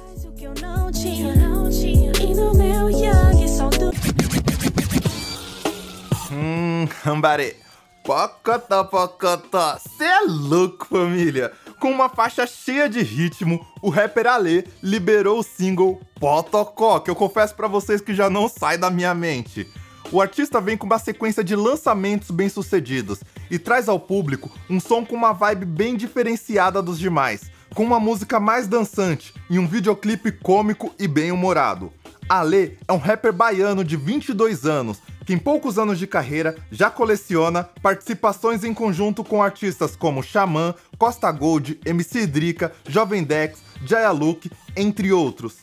Hum, 6.32 6.88
ambaré. 7.06 7.56
Pocotó, 8.04 8.86
pocotó. 8.86 9.77
Cê 9.98 10.06
é 10.06 10.22
louco, 10.27 10.88
família. 10.88 11.51
Com 11.79 11.91
uma 11.91 12.10
faixa 12.10 12.48
cheia 12.48 12.89
de 12.89 13.03
ritmo, 13.03 13.63
o 13.84 13.89
rapper 13.89 14.25
Ale 14.25 14.65
liberou 14.81 15.39
o 15.39 15.43
single 15.43 16.01
Potocó, 16.19 17.00
que 17.00 17.12
eu 17.12 17.15
confesso 17.15 17.53
para 17.53 17.67
vocês 17.67 18.01
que 18.01 18.15
já 18.15 18.31
não 18.31 18.50
sai 18.50 18.79
da 18.79 18.89
minha 18.89 19.13
mente. 19.13 19.67
O 20.12 20.19
artista 20.19 20.60
vem 20.60 20.75
com 20.75 20.88
uma 20.88 20.98
sequência 20.98 21.43
de 21.43 21.55
lançamentos 21.55 22.31
bem-sucedidos 22.31 23.19
e 23.51 23.60
traz 23.60 23.88
ao 23.88 24.00
público 24.00 24.50
um 24.67 24.79
som 24.79 25.05
com 25.05 25.15
uma 25.15 25.34
vibe 25.34 25.65
bem 25.65 25.96
diferenciada 25.96 26.81
dos 26.81 26.98
demais, 26.98 27.51
com 27.75 27.84
uma 27.84 28.00
música 28.00 28.39
mais 28.39 28.67
dançante 28.67 29.31
e 29.48 29.60
um 29.60 29.67
videoclipe 29.67 30.31
cômico 30.31 30.91
e 30.98 31.07
bem-humorado. 31.07 31.93
Ale 32.27 32.77
é 32.88 32.93
um 32.93 32.98
rapper 32.98 33.31
baiano 33.31 33.84
de 33.84 33.96
22 33.96 34.65
anos 34.65 34.98
que 35.27 35.34
em 35.34 35.38
poucos 35.38 35.77
anos 35.77 36.00
de 36.00 36.07
carreira 36.07 36.55
já 36.72 36.89
coleciona 36.89 37.65
participações 37.81 38.63
em 38.63 38.74
conjunto 38.74 39.25
com 39.25 39.43
artistas 39.43 39.93
como 39.93 40.24
Xamã, 40.24 40.74
Costa 40.98 41.29
Gold, 41.34 41.77
MC 41.86 42.25
Drica, 42.25 42.72
Jovem 42.88 43.25
Dex, 43.25 43.62
Jaya 43.86 44.12
Luke, 44.12 44.50
entre 44.74 45.12
outros. 45.12 45.57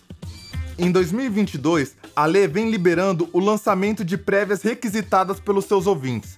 Em 0.79 0.93
2022, 0.93 1.97
a 2.15 2.27
Lê 2.27 2.47
vem 2.47 2.71
liberando 2.71 3.31
o 3.33 3.41
lançamento 3.41 4.05
de 4.05 4.19
prévias 4.19 4.61
requisitadas 4.61 5.41
pelos 5.41 5.65
seus 5.65 5.87
ouvintes. 5.87 6.37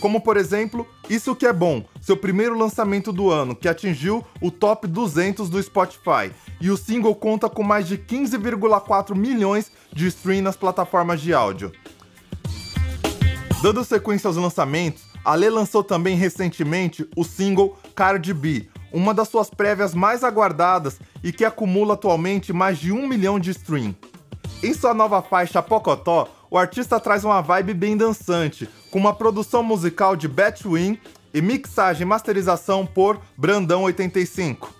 Como 0.00 0.20
por 0.20 0.36
exemplo, 0.36 0.84
Isso 1.08 1.36
Que 1.36 1.46
É 1.46 1.52
Bom, 1.52 1.84
seu 2.00 2.16
primeiro 2.16 2.58
lançamento 2.58 3.12
do 3.12 3.30
ano, 3.30 3.54
que 3.54 3.68
atingiu 3.68 4.24
o 4.40 4.50
top 4.50 4.88
200 4.88 5.48
do 5.48 5.62
Spotify, 5.62 6.32
e 6.60 6.68
o 6.68 6.76
single 6.76 7.14
conta 7.14 7.48
com 7.48 7.62
mais 7.62 7.86
de 7.86 7.96
15,4 7.96 9.14
milhões 9.14 9.70
de 9.92 10.08
streams 10.08 10.42
nas 10.42 10.56
plataformas 10.56 11.20
de 11.20 11.32
áudio. 11.32 11.70
Dando 13.66 13.82
sequência 13.82 14.28
aos 14.28 14.36
lançamentos, 14.36 15.02
a 15.24 15.34
Lê 15.34 15.50
lançou 15.50 15.82
também 15.82 16.14
recentemente 16.14 17.04
o 17.16 17.24
single 17.24 17.76
Cardi 17.96 18.32
B, 18.32 18.68
uma 18.92 19.12
das 19.12 19.26
suas 19.26 19.50
prévias 19.50 19.92
mais 19.92 20.22
aguardadas 20.22 21.00
e 21.20 21.32
que 21.32 21.44
acumula 21.44 21.94
atualmente 21.94 22.52
mais 22.52 22.78
de 22.78 22.92
um 22.92 23.08
milhão 23.08 23.40
de 23.40 23.50
streams. 23.50 23.96
Em 24.62 24.72
sua 24.72 24.94
nova 24.94 25.20
faixa 25.20 25.60
Pocotó, 25.60 26.28
o 26.48 26.56
artista 26.56 27.00
traz 27.00 27.24
uma 27.24 27.40
vibe 27.40 27.74
bem 27.74 27.96
dançante, 27.96 28.68
com 28.88 29.00
uma 29.00 29.12
produção 29.12 29.64
musical 29.64 30.14
de 30.14 30.28
Batwin 30.28 30.96
e 31.34 31.42
mixagem 31.42 32.02
e 32.02 32.08
masterização 32.08 32.86
por 32.86 33.20
Brandão85. 33.36 34.75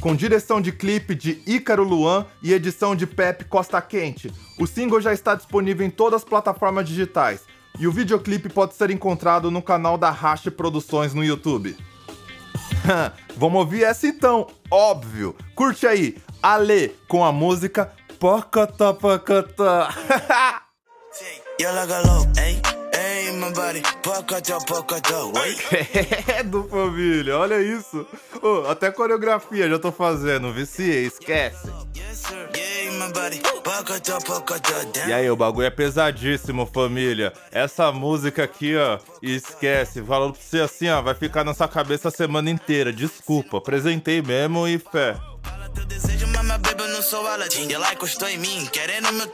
Com 0.00 0.16
direção 0.16 0.62
de 0.62 0.72
clipe 0.72 1.14
de 1.14 1.42
Ícaro 1.46 1.84
Luan 1.84 2.24
e 2.42 2.54
edição 2.54 2.96
de 2.96 3.06
Pepe 3.06 3.44
Costa 3.44 3.82
Quente, 3.82 4.32
o 4.58 4.66
single 4.66 4.98
já 5.00 5.12
está 5.12 5.34
disponível 5.34 5.86
em 5.86 5.90
todas 5.90 6.22
as 6.22 6.28
plataformas 6.28 6.88
digitais 6.88 7.42
e 7.78 7.86
o 7.86 7.92
videoclipe 7.92 8.48
pode 8.48 8.74
ser 8.74 8.90
encontrado 8.90 9.50
no 9.50 9.60
canal 9.60 9.98
da 9.98 10.10
Rash 10.10 10.48
Produções 10.56 11.12
no 11.12 11.22
YouTube. 11.22 11.76
Vamos 13.36 13.60
ouvir 13.60 13.84
essa 13.84 14.06
então, 14.06 14.46
óbvio. 14.70 15.36
Curte 15.54 15.86
aí, 15.86 16.16
Ale 16.42 16.96
com 17.06 17.22
a 17.22 17.30
música 17.30 17.92
Pocotó 24.02 24.58
Pocotó. 24.66 25.32
É 26.34 26.42
do 26.42 26.64
família, 26.64 27.38
olha 27.38 27.60
isso. 27.60 28.06
Oh, 28.42 28.68
até 28.68 28.90
coreografia 28.90 29.68
já 29.68 29.78
tô 29.78 29.92
fazendo, 29.92 30.52
viciei, 30.52 31.06
esquece. 31.06 31.68
E 35.08 35.12
aí, 35.12 35.30
o 35.30 35.36
bagulho 35.36 35.66
é 35.66 35.70
pesadíssimo, 35.70 36.66
família. 36.66 37.32
Essa 37.52 37.92
música 37.92 38.44
aqui, 38.44 38.76
ó, 38.76 38.98
esquece. 39.22 40.02
Falando 40.02 40.32
pra 40.32 40.42
você 40.42 40.60
assim, 40.60 40.88
ó, 40.88 41.00
vai 41.00 41.14
ficar 41.14 41.44
na 41.44 41.54
sua 41.54 41.68
cabeça 41.68 42.08
a 42.08 42.12
semana 42.12 42.50
inteira. 42.50 42.92
Desculpa, 42.92 43.58
apresentei 43.58 44.20
mesmo 44.22 44.66
e 44.66 44.78
fé. 44.78 45.16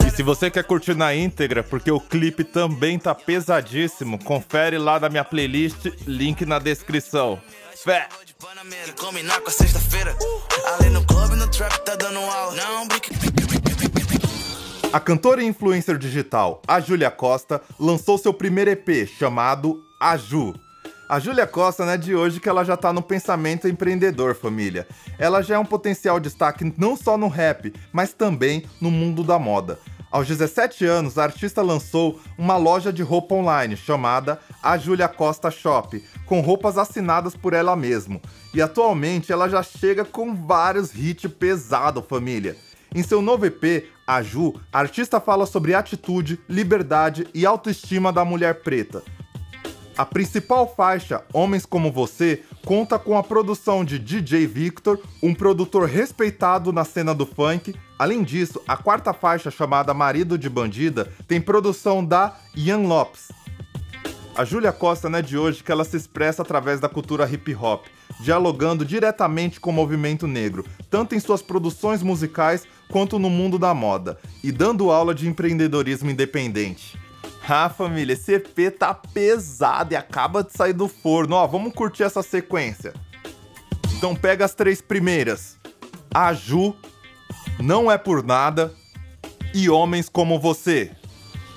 E 0.07 0.11
se 0.11 0.23
você 0.23 0.51
quer 0.51 0.65
curtir 0.65 0.95
na 0.95 1.15
íntegra, 1.15 1.63
porque 1.63 1.91
o 1.91 2.01
clipe 2.01 2.43
também 2.43 2.99
tá 2.99 3.15
pesadíssimo, 3.15 4.19
confere 4.23 4.79
lá 4.79 4.99
na 4.99 5.11
minha 5.11 5.25
playlist, 5.25 5.87
link 6.07 6.47
na 6.47 6.59
descrição. 6.59 7.39
Fé! 7.85 8.09
A 14.93 15.01
cantora 15.01 15.43
e 15.43 15.47
influencer 15.47 15.99
digital, 15.99 16.63
a 16.67 16.81
Júlia 16.81 17.11
Costa, 17.11 17.61
lançou 17.79 18.17
seu 18.17 18.33
primeiro 18.33 18.71
EP 18.71 19.07
chamado 19.19 19.85
Aju. 20.01 20.55
A 21.09 21.21
Júlia 21.21 21.47
Costa 21.47 21.85
não 21.85 21.93
é 21.93 21.97
de 21.97 22.17
hoje 22.17 22.41
que 22.41 22.49
ela 22.49 22.65
já 22.65 22.77
tá 22.77 22.93
no 22.93 23.01
pensamento 23.01 23.69
empreendedor, 23.69 24.35
família. 24.35 24.89
Ela 25.21 25.41
já 25.41 25.55
é 25.55 25.59
um 25.59 25.65
potencial 25.65 26.19
destaque 26.19 26.75
não 26.77 26.97
só 26.97 27.17
no 27.17 27.29
rap, 27.29 27.73
mas 27.93 28.13
também 28.13 28.65
no 28.81 28.91
mundo 28.91 29.23
da 29.23 29.39
moda. 29.39 29.79
Aos 30.11 30.27
17 30.27 30.85
anos, 30.85 31.17
a 31.17 31.23
artista 31.23 31.63
lançou 31.63 32.19
uma 32.37 32.57
loja 32.57 32.93
de 32.93 33.05
roupa 33.05 33.37
online 33.37 33.77
chamada 33.77 34.41
A 34.61 34.77
Júlia 34.77 35.07
Costa 35.07 35.49
Shop, 35.49 36.03
com 36.25 36.41
roupas 36.41 36.77
assinadas 36.77 37.37
por 37.37 37.53
ela 37.53 37.77
mesma. 37.77 38.21
E 38.53 38.61
atualmente 38.61 39.31
ela 39.31 39.49
já 39.49 39.63
chega 39.63 40.05
com 40.05 40.35
vários 40.35 40.93
hits 40.93 41.31
pesados, 41.31 42.05
família. 42.09 42.57
Em 42.93 43.03
seu 43.05 43.23
novo 43.23 43.47
EP, 43.47 43.85
a 44.07 44.23
Ju, 44.23 44.55
a 44.73 44.81
artista 44.81 45.21
fala 45.21 45.47
sobre 45.47 45.75
atitude, 45.75 46.41
liberdade 46.49 47.29
e 47.33 47.47
autoestima 47.47 48.13
da 48.13 48.25
mulher 48.25 48.63
preta. 48.63 49.05
A 49.97 50.05
principal 50.05 50.71
faixa, 50.77 51.25
Homens 51.33 51.65
Como 51.65 51.91
Você, 51.91 52.43
conta 52.67 52.99
com 52.99 53.17
a 53.17 53.23
produção 53.23 53.83
de 53.83 53.99
DJ 53.99 54.47
Victor, 54.47 55.01
um 55.23 55.35
produtor 55.35 55.89
respeitado 55.89 56.71
na 56.71 56.85
cena 56.85 57.15
do 57.15 57.25
funk. 57.25 57.75
Além 57.99 58.23
disso, 58.23 58.61
a 58.69 58.77
quarta 58.77 59.15
faixa, 59.15 59.51
chamada 59.51 59.95
Marido 59.95 60.37
de 60.37 60.51
Bandida, 60.51 61.11
tem 61.27 61.41
produção 61.41 62.05
da 62.05 62.37
Ian 62.55 62.81
Lopes. 62.81 63.33
A 64.37 64.45
Júlia 64.45 64.71
Costa 64.71 65.09
não 65.09 65.19
é 65.19 65.23
de 65.23 65.39
hoje 65.39 65.65
que 65.65 65.73
ela 65.73 65.83
se 65.83 65.97
expressa 65.97 66.43
através 66.43 66.79
da 66.79 66.91
cultura 66.91 67.27
hip 67.27 67.55
hop, 67.55 67.87
dialogando 68.21 68.85
diretamente 68.85 69.59
com 69.59 69.71
o 69.71 69.73
movimento 69.73 70.27
negro, 70.27 70.63
tanto 70.91 71.15
em 71.15 71.21
suas 71.21 71.41
produções 71.41 72.03
musicais 72.03 72.69
quanto 72.91 73.19
no 73.19 73.31
mundo 73.31 73.59
da 73.59 73.73
moda, 73.73 74.19
e 74.45 74.53
dando 74.53 74.91
aula 74.91 75.15
de 75.15 75.27
empreendedorismo 75.27 76.11
independente. 76.11 76.99
Ah, 77.49 77.69
família, 77.69 78.13
esse 78.13 78.35
EP 78.35 78.77
tá 78.77 78.93
pesado 78.93 79.95
e 79.95 79.97
acaba 79.97 80.43
de 80.43 80.53
sair 80.53 80.73
do 80.73 80.89
forno. 80.89 81.37
Ó, 81.37 81.47
vamos 81.47 81.73
curtir 81.73 82.03
essa 82.03 82.23
sequência. 82.23 82.93
Então 83.97 84.15
pega 84.15 84.45
as 84.45 84.55
três 84.55 84.83
primeiras. 84.83 85.57
A 86.13 86.33
Ju, 86.33 86.75
Não 87.61 87.91
É 87.91 87.97
Por 87.97 88.23
Nada 88.25 88.75
e 89.55 89.71
Homens 89.71 90.09
Como 90.09 90.41
Você. 90.41 90.91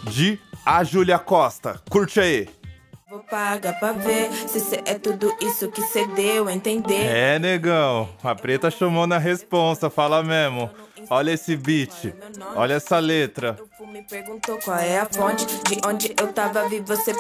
De 0.04 0.40
A 0.66 0.84
Júlia 0.84 1.18
Costa. 1.18 1.82
Curte 1.90 2.20
aí. 2.20 2.48
Vou 3.10 3.20
pagar 3.22 3.80
pra 3.80 3.92
ver 3.92 4.32
se 4.32 4.60
cê 4.60 4.84
é 4.86 4.94
tudo 4.94 5.36
isso 5.42 5.72
que 5.72 5.82
cê 5.82 6.06
deu 6.06 6.48
entender. 6.48 7.08
É, 7.08 7.40
negão. 7.40 8.08
A 8.24 8.36
preta 8.36 8.70
chamou 8.70 9.08
na 9.08 9.18
responsa, 9.18 9.90
fala 9.90 10.24
mesmo. 10.24 10.70
Olha 11.10 11.32
esse 11.32 11.56
beat, 11.56 12.14
olha 12.56 12.74
essa 12.74 13.00
letra. 13.00 13.58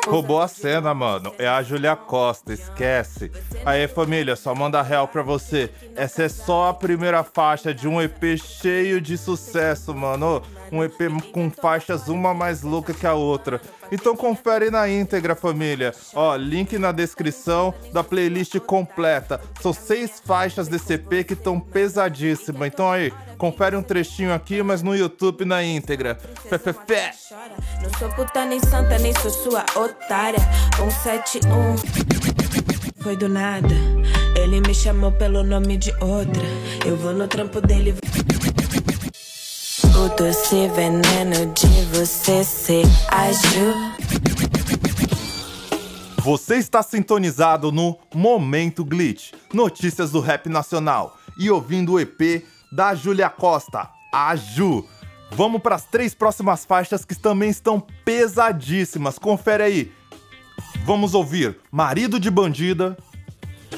Roubou 0.07 0.41
a 0.41 0.47
cena, 0.47 0.93
mano. 0.93 1.33
É 1.37 1.47
a 1.47 1.61
Julia 1.61 1.95
Costa, 1.95 2.53
esquece. 2.53 3.31
Aí, 3.65 3.87
família, 3.87 4.35
só 4.35 4.53
manda 4.55 4.81
real 4.81 5.07
pra 5.07 5.21
você. 5.21 5.69
Essa 5.95 6.23
é 6.23 6.29
só 6.29 6.69
a 6.69 6.73
primeira 6.73 7.23
faixa 7.23 7.73
de 7.73 7.87
um 7.87 8.01
EP 8.01 8.37
cheio 8.37 8.99
de 8.99 9.17
sucesso, 9.17 9.93
mano. 9.93 10.41
Um 10.71 10.83
EP 10.83 10.99
com 11.31 11.49
faixas 11.49 12.07
uma 12.07 12.33
mais 12.33 12.61
louca 12.61 12.93
que 12.93 13.07
a 13.07 13.13
outra. 13.13 13.59
Então 13.91 14.15
confere 14.15 14.69
na 14.69 14.87
íntegra, 14.87 15.35
família. 15.35 15.93
Ó, 16.13 16.35
link 16.35 16.77
na 16.77 16.91
descrição 16.91 17.73
da 17.91 18.03
playlist 18.03 18.59
completa. 18.59 19.41
São 19.61 19.73
seis 19.73 20.21
faixas 20.23 20.67
desse 20.67 20.93
EP 20.93 21.25
que 21.25 21.33
estão 21.33 21.59
pesadíssimas. 21.59 22.67
Então 22.67 22.91
aí, 22.91 23.11
confere 23.39 23.77
um 23.77 23.81
trechinho 23.81 24.33
aqui, 24.33 24.61
mas 24.61 24.83
no 24.83 24.93
YouTube 24.93 25.45
na 25.45 25.63
íntegra. 25.63 26.19
Fé. 26.85 27.13
Não 27.81 27.89
sou 27.97 28.09
puta 28.09 28.45
nem 28.45 28.59
santa, 28.59 28.99
nem 28.99 29.13
sou 29.13 29.31
sua 29.31 29.65
otária. 29.75 30.39
171 30.75 31.75
Foi 33.01 33.15
do 33.15 33.29
nada. 33.29 33.73
Ele 34.35 34.59
me 34.59 34.75
chamou 34.75 35.13
pelo 35.13 35.41
nome 35.41 35.77
de 35.77 35.91
outra. 36.01 36.43
Eu 36.85 36.97
vou 36.97 37.13
no 37.13 37.27
trampo 37.29 37.61
dele. 37.61 37.95
O 39.95 40.15
doce 40.15 40.67
veneno 40.75 41.53
de 41.53 41.85
você 41.97 42.43
se 42.43 42.81
agiu. 43.09 43.73
Você 46.21 46.57
está 46.57 46.83
sintonizado 46.83 47.71
no 47.71 47.97
Momento 48.13 48.83
Glitch, 48.83 49.31
notícias 49.53 50.11
do 50.11 50.19
rap 50.19 50.49
nacional, 50.49 51.17
e 51.39 51.49
ouvindo 51.49 51.93
o 51.93 51.99
EP 51.99 52.43
da 52.71 52.93
Júlia 52.95 53.29
Costa, 53.29 53.89
a 54.13 54.35
Ju. 54.35 54.85
Vamos 55.31 55.61
para 55.61 55.75
as 55.75 55.85
três 55.85 56.13
próximas 56.13 56.65
faixas 56.65 57.05
que 57.05 57.15
também 57.15 57.49
estão 57.49 57.79
pesadíssimas. 58.03 59.19
Confere 59.19 59.63
aí. 59.63 59.91
Vamos 60.85 61.13
ouvir 61.13 61.57
Marido 61.71 62.19
de 62.19 62.29
Bandida, 62.29 62.97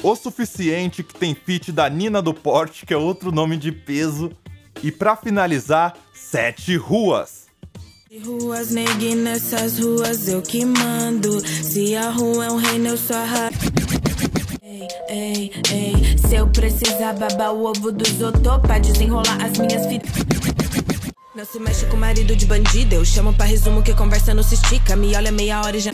O 0.02 0.16
Suficiente, 0.16 1.02
que 1.02 1.14
tem 1.14 1.34
feat 1.34 1.70
da 1.70 1.88
Nina 1.88 2.22
do 2.22 2.32
Porte, 2.32 2.86
que 2.86 2.94
é 2.94 2.96
outro 2.96 3.30
nome 3.30 3.56
de 3.56 3.70
peso. 3.70 4.32
E 4.82 4.90
para 4.90 5.14
finalizar, 5.14 5.94
Sete 6.14 6.76
Ruas. 6.76 7.42
Ruas, 8.24 8.70
negue, 8.70 9.14
nessas 9.14 9.78
ruas 9.78 10.28
eu 10.28 10.42
que 10.42 10.64
mando. 10.64 11.40
Se 11.40 11.94
a 11.96 12.10
rua 12.10 12.46
é 12.46 12.50
um 12.50 12.56
reino, 12.56 12.88
eu 12.88 12.98
sou 12.98 13.16
a 13.16 13.24
Ei, 14.72 14.88
ei, 15.06 15.52
ei. 15.70 16.16
Se 16.16 16.34
eu 16.34 16.48
precisar 16.48 17.12
babar 17.12 17.52
o 17.52 17.66
ovo 17.66 17.92
dos 17.92 18.22
outros 18.22 18.42
pra 18.62 18.78
desenrolar 18.78 19.36
as 19.44 19.58
minhas 19.58 19.86
fitas. 19.86 20.10
Não 21.34 21.44
se 21.44 21.60
mexe 21.60 21.84
com 21.84 21.98
marido 21.98 22.34
de 22.34 22.46
bandido. 22.46 22.94
Eu 22.94 23.04
chamo 23.04 23.34
pra 23.34 23.44
resumo 23.44 23.82
que 23.82 23.94
conversa 23.94 24.32
não 24.32 24.42
se 24.42 24.54
estica. 24.54 24.96
Me 24.96 25.14
olha 25.14 25.30
meia 25.30 25.60
hora 25.60 25.76
e 25.76 25.80
já. 25.80 25.90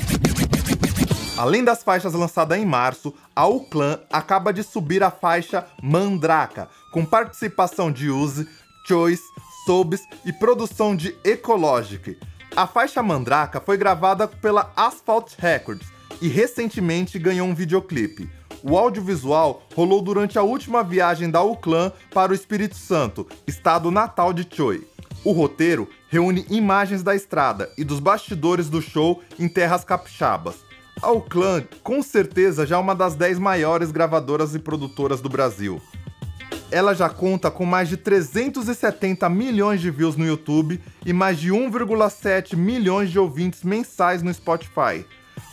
Além 1.37 1.65
das 1.65 1.83
faixas 1.83 2.15
lançadas 2.15 2.57
em 2.57 2.65
março, 2.65 3.13
a 3.35 3.49
Uclan 3.49 3.99
acaba 4.13 4.53
de 4.53 4.63
subir 4.63 5.03
a 5.03 5.11
faixa 5.11 5.67
Mandraka, 5.83 6.69
com 6.93 7.05
participação 7.05 7.91
de 7.91 8.09
Uzi, 8.09 8.47
Choice, 8.87 9.25
Sobs 9.67 10.03
e 10.25 10.33
produção 10.33 10.95
de 10.95 11.17
Ecologic. 11.25 12.17
A 12.55 12.65
faixa 12.65 13.03
Mandraka 13.03 13.61
foi 13.61 13.77
gravada 13.77 14.29
pela 14.29 14.73
Asphalt 14.77 15.33
Records 15.37 15.89
e 16.23 16.29
recentemente 16.29 17.19
ganhou 17.19 17.49
um 17.49 17.55
videoclipe. 17.57 18.38
O 18.63 18.77
audiovisual 18.77 19.63
rolou 19.75 20.03
durante 20.03 20.39
a 20.39 20.43
última 20.43 20.83
viagem 20.83 21.31
da 21.31 21.43
Uclan 21.43 21.93
para 22.13 22.33
o 22.33 22.35
Espírito 22.35 22.77
Santo, 22.77 23.27
estado 23.47 23.91
natal 23.91 24.33
de 24.33 24.47
Choi. 24.51 24.87
O 25.25 25.33
roteiro 25.33 25.89
reúne 26.09 26.45
imagens 26.51 27.03
da 27.03 27.15
estrada 27.15 27.71
e 27.77 27.85
dos 27.85 28.01
bastidores 28.01 28.69
do 28.69 28.83
show 28.83 29.23
em 29.39 29.49
terras 29.49 29.85
capixabas. 29.85 30.57
A 31.01 31.11
Uclan, 31.11 31.65
com 31.83 32.03
certeza, 32.03 32.67
já 32.67 32.77
é 32.77 32.79
uma 32.79 32.95
das 32.95 33.15
10 33.15 33.39
maiores 33.39 33.93
gravadoras 33.93 34.55
e 34.55 34.59
produtoras 34.59 35.21
do 35.21 35.29
Brasil 35.29 35.81
ela 36.71 36.95
já 36.95 37.09
conta 37.09 37.51
com 37.51 37.65
mais 37.65 37.89
de 37.89 37.97
370 37.97 39.29
milhões 39.29 39.81
de 39.81 39.91
views 39.91 40.17
no 40.17 40.27
YouTube 40.27 40.81
e 41.05 41.13
mais 41.13 41.39
de 41.39 41.51
1,7 41.51 42.57
milhões 42.57 43.11
de 43.11 43.19
ouvintes 43.19 43.63
mensais 43.63 44.23
no 44.23 44.33
Spotify. 44.33 45.05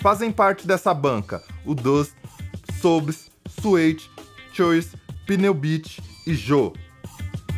Fazem 0.01 0.31
parte 0.31 0.67
dessa 0.67 0.93
banca 0.93 1.41
o 1.65 1.73
Dust, 1.73 2.13
Sobs, 2.81 3.29
Suede, 3.61 4.09
Choice, 4.53 4.89
Pneu 5.25 5.53
Beach 5.53 6.01
e 6.25 6.33
Joe. 6.33 6.71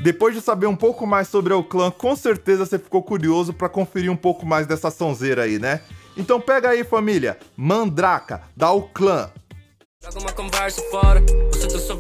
Depois 0.02 0.36
de 0.36 0.42
saber 0.42 0.68
um 0.68 0.76
pouco 0.76 1.08
mais 1.08 1.28
sobre 1.28 1.54
o 1.54 1.64
clã, 1.64 1.90
com 1.90 2.16
certeza 2.16 2.66
você 2.66 2.78
ficou 2.78 3.02
curioso 3.02 3.52
para 3.54 3.68
conferir 3.68 4.12
um 4.12 4.16
pouco 4.16 4.46
mais 4.46 4.68
dessa 4.68 4.92
sonzeira 4.92 5.44
aí, 5.44 5.58
né? 5.58 5.82
Então 6.16 6.40
pega 6.40 6.70
aí, 6.70 6.84
família, 6.84 7.38
Mandraka, 7.56 8.42
da 8.56 8.72
O 8.72 8.84
Clã. 8.84 9.30
Joga 10.04 10.20
uma 10.20 10.32
conversa 10.32 10.82
fora, 10.92 11.22
você 11.52 11.68
tá 11.68 11.80
só 11.80 11.96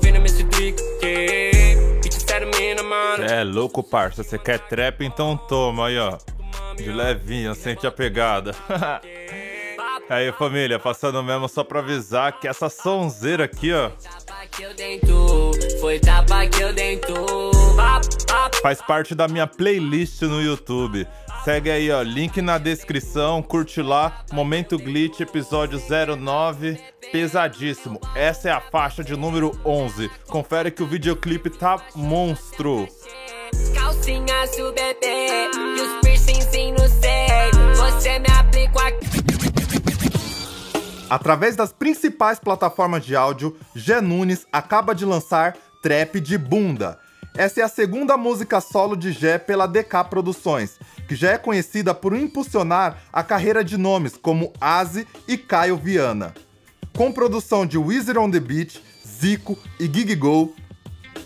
É 3.29 3.43
louco, 3.43 3.83
parça, 3.83 4.23
você 4.23 4.37
quer 4.37 4.59
trap, 4.67 5.03
então 5.03 5.35
toma 5.35 5.87
aí, 5.87 5.97
ó. 5.97 6.17
De 6.75 6.91
levinho, 6.91 7.55
sente 7.55 7.85
a 7.87 7.91
pegada. 7.91 8.55
aí, 10.09 10.31
família, 10.31 10.79
passando 10.79 11.21
mesmo 11.23 11.47
só 11.47 11.63
pra 11.63 11.79
avisar 11.79 12.39
que 12.39 12.47
essa 12.47 12.69
sonzeira 12.69 13.45
aqui, 13.45 13.71
ó. 13.73 13.91
Faz 18.61 18.81
parte 18.81 19.13
da 19.13 19.27
minha 19.27 19.47
playlist 19.47 20.21
no 20.23 20.41
YouTube. 20.41 21.07
Segue 21.43 21.71
aí, 21.71 21.89
ó, 21.91 22.01
link 22.01 22.41
na 22.41 22.57
descrição, 22.57 23.41
curte 23.41 23.81
lá, 23.81 24.25
Momento 24.33 24.77
Glitch, 24.77 25.21
episódio 25.21 25.79
09, 25.79 26.77
pesadíssimo. 27.11 28.01
Essa 28.15 28.49
é 28.49 28.51
a 28.51 28.59
faixa 28.59 29.03
de 29.03 29.15
número 29.15 29.57
11. 29.63 30.09
Confere 30.27 30.71
que 30.71 30.83
o 30.83 30.87
videoclipe 30.87 31.49
tá 31.49 31.81
monstro. 31.95 32.87
Calcinha 33.73 34.45
bebê 34.75 35.49
e 35.53 35.81
os 35.81 36.01
Através 41.09 41.55
das 41.55 41.71
principais 41.71 42.39
plataformas 42.39 43.05
de 43.05 43.15
áudio, 43.15 43.55
Gé 43.75 44.01
Nunes 44.01 44.45
acaba 44.51 44.93
de 44.93 45.05
lançar 45.05 45.55
Trap 45.81 46.19
de 46.19 46.37
Bunda. 46.37 46.99
Essa 47.35 47.61
é 47.61 47.63
a 47.63 47.69
segunda 47.69 48.17
música 48.17 48.59
solo 48.59 48.95
de 48.95 49.11
Gé 49.11 49.37
pela 49.37 49.67
DK 49.67 50.03
Produções 50.09 50.79
que 51.07 51.15
já 51.15 51.31
é 51.31 51.37
conhecida 51.37 51.93
por 51.93 52.13
impulsionar 52.13 53.01
a 53.11 53.23
carreira 53.23 53.63
de 53.63 53.77
nomes 53.77 54.17
como 54.17 54.51
Aze 54.59 55.07
e 55.27 55.37
Caio 55.37 55.77
Viana. 55.77 56.33
Com 56.95 57.11
produção 57.11 57.65
de 57.65 57.77
Wizard 57.77 58.19
on 58.19 58.29
the 58.29 58.39
Beach, 58.39 58.83
Zico 59.07 59.57
e 59.79 59.85
Gig 59.85 60.15
Go, 60.15 60.53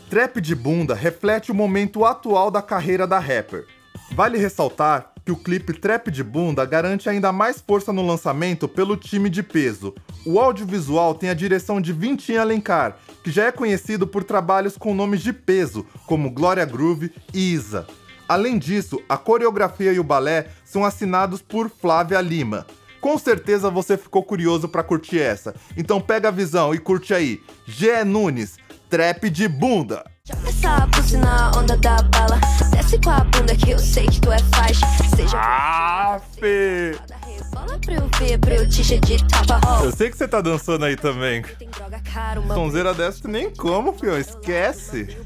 Trap 0.10 0.40
de 0.40 0.54
Bunda 0.54 0.94
reflete 0.94 1.52
o 1.52 1.56
momento 1.56 2.06
atual 2.06 2.52
da 2.52 2.62
carreira 2.62 3.08
da 3.08 3.18
rapper. 3.18 3.66
Vale 4.12 4.38
ressaltar 4.38 5.11
que 5.26 5.32
o 5.32 5.36
clipe 5.36 5.74
Trap 5.74 6.10
de 6.10 6.24
Bunda 6.24 6.66
garante 6.66 7.10
ainda 7.10 7.32
mais 7.32 7.62
força 7.62 7.94
no 7.94 8.06
lançamento 8.06 8.68
pelo 8.68 8.98
time 8.98 9.30
de 9.30 9.44
peso. 9.44 9.94
O 10.26 10.40
audiovisual 10.40 11.16
tem 11.16 11.30
a 11.30 11.34
direção 11.34 11.80
de 11.80 11.94
Vintin 11.94 12.36
Alencar, 12.36 12.98
que 13.24 13.32
já 13.32 13.46
é 13.46 13.52
conhecido 13.52 14.08
por 14.08 14.24
trabalhos 14.24 14.78
com 14.78 14.94
nomes 14.94 15.22
de 15.22 15.34
peso, 15.34 15.86
como 16.06 16.32
Glória 16.32 16.66
Groove 16.66 17.12
e 17.34 17.54
Isa. 17.54 17.88
Além 18.28 18.58
disso, 18.58 19.02
a 19.10 19.18
coreografia 19.18 19.92
e 19.92 20.00
o 20.00 20.04
balé 20.04 20.48
são 20.64 20.86
assinados 20.86 21.42
por 21.42 21.70
Flávia 21.70 22.22
Lima. 22.22 22.66
Com 23.02 23.18
certeza 23.18 23.70
você 23.70 23.98
ficou 23.98 24.24
curioso 24.24 24.70
pra 24.70 24.84
curtir 24.84 25.20
essa. 25.20 25.56
Então 25.76 26.00
pega 26.00 26.28
a 26.28 26.32
visão 26.32 26.74
e 26.74 26.78
curte 26.78 27.14
aí. 27.14 27.42
Gé 27.66 28.06
Nunes, 28.06 28.58
trap 28.90 29.30
de 29.30 29.48
bunda. 29.48 30.06
Essa 30.30 30.88
pussy 30.88 31.18
na 31.18 31.52
onda 31.58 31.76
da 31.78 32.02
bala. 32.04 32.40
Desce 32.72 33.00
com 33.00 33.10
a 33.10 33.22
bunda 33.24 33.56
que 33.56 33.72
eu 33.72 33.80
sei 33.80 34.06
que 34.06 34.22
tu 34.22 34.32
é 34.32 34.40
faixa. 34.56 34.86
Seja 35.32 36.16
Afe! 36.16 37.00
Eu 39.84 39.92
sei 39.92 40.10
que 40.10 40.18
você 40.18 40.28
tá 40.28 40.42
dançando 40.42 40.86
aí 40.86 40.96
também. 40.96 41.44
Sonzeira 42.54 42.94
dessa 42.94 43.22
tu 43.22 43.28
nem 43.28 43.50
como, 43.50 43.94
filho. 43.94 44.18
Esquece. 44.18 45.18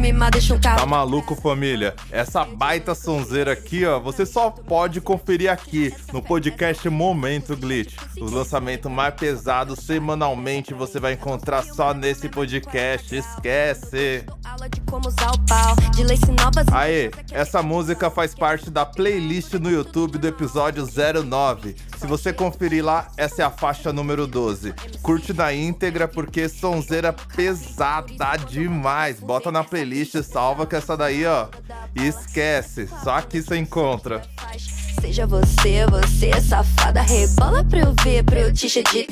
Mimada. 0.00 0.38
Então. 0.38 0.76
Tá 0.76 0.86
maluco, 0.86 1.34
família? 1.34 1.94
Essa 2.10 2.44
baita 2.44 2.94
sonzeira 2.94 3.52
aqui, 3.52 3.84
ó, 3.84 3.98
você 3.98 4.24
só 4.24 4.50
pode 4.50 5.00
conferir 5.00 5.50
aqui 5.50 5.92
no 6.12 6.22
podcast 6.22 6.88
Momento 6.88 7.56
Glitch. 7.56 7.96
Os 8.20 8.32
lançamentos 8.32 8.90
mais 8.90 9.14
pesados 9.14 9.80
semanalmente 9.80 10.72
você 10.74 10.98
vai 11.00 11.12
encontrar 11.14 11.62
só 11.62 11.92
nesse 11.92 12.28
podcast. 12.28 13.14
Esquece. 13.16 14.24
Aê, 16.72 17.10
essa 17.32 17.62
música 17.62 18.10
faz 18.10 18.34
parte 18.34 18.70
da 18.70 18.86
playlist 18.86 19.54
no 19.58 19.70
YouTube 19.70 20.18
do 20.18 20.26
episódio 20.26 20.86
09. 20.86 21.76
Se 21.98 22.06
você 22.06 22.32
conferir 22.32 22.84
lá, 22.84 23.08
essa 23.16 23.42
é 23.42 23.44
a 23.44 23.50
faixa 23.50 23.92
número 23.92 24.26
12. 24.26 24.74
Curte 25.02 25.32
na 25.32 25.52
íntegra 25.52 26.06
porque 26.06 26.48
sonzeira 26.48 27.12
pesada 27.12 28.36
demais. 28.36 29.20
Bota 29.20 29.50
na 29.50 29.64
playlist, 29.64 30.14
salva 30.22 30.66
que 30.66 30.76
essa 30.76 30.96
daí, 30.96 31.24
ó. 31.24 31.48
E 31.94 32.06
esquece, 32.06 32.88
só 33.02 33.16
aqui 33.16 33.42
você 33.42 33.56
encontra. 33.56 34.22
Seja 35.00 35.26
você, 35.26 35.86
você, 35.86 36.40
safada. 36.40 37.00
Rebola 37.02 37.64
pra 37.64 37.78
eu 37.80 37.94
ver, 38.02 38.24
pra 38.24 38.40
eu 38.40 38.52
te 38.52 38.68
de. 38.68 39.06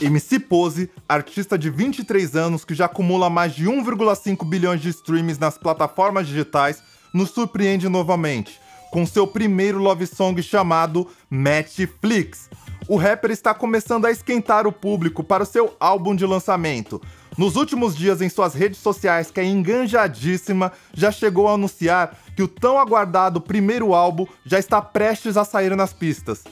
MC 0.00 0.38
Pose, 0.38 0.90
artista 1.08 1.58
de 1.58 1.68
23 1.68 2.34
anos 2.34 2.64
que 2.64 2.74
já 2.74 2.86
acumula 2.86 3.28
mais 3.28 3.54
de 3.54 3.66
1,5 3.66 4.48
bilhões 4.48 4.80
de 4.80 4.88
streams 4.88 5.38
nas 5.38 5.58
plataformas 5.58 6.26
digitais, 6.26 6.82
nos 7.12 7.30
surpreende 7.30 7.88
novamente 7.88 8.58
com 8.90 9.06
seu 9.06 9.26
primeiro 9.26 9.78
love 9.78 10.06
song 10.06 10.42
chamado 10.42 11.06
Netflix. 11.30 12.50
O 12.88 12.96
rapper 12.96 13.30
está 13.30 13.54
começando 13.54 14.04
a 14.04 14.10
esquentar 14.10 14.66
o 14.66 14.72
público 14.72 15.22
para 15.22 15.44
o 15.44 15.46
seu 15.46 15.74
álbum 15.78 16.14
de 16.14 16.26
lançamento. 16.26 17.00
Nos 17.38 17.54
últimos 17.54 17.96
dias, 17.96 18.20
em 18.20 18.28
suas 18.28 18.52
redes 18.52 18.80
sociais, 18.80 19.30
que 19.30 19.38
é 19.38 19.44
enganjadíssima, 19.44 20.72
já 20.92 21.12
chegou 21.12 21.48
a 21.48 21.52
anunciar 21.52 22.16
que 22.34 22.42
o 22.42 22.48
tão 22.48 22.78
aguardado 22.78 23.40
primeiro 23.40 23.94
álbum 23.94 24.26
já 24.44 24.58
está 24.58 24.82
prestes 24.82 25.36
a 25.36 25.44
sair 25.44 25.74
nas 25.76 25.92
pistas. 25.92 26.42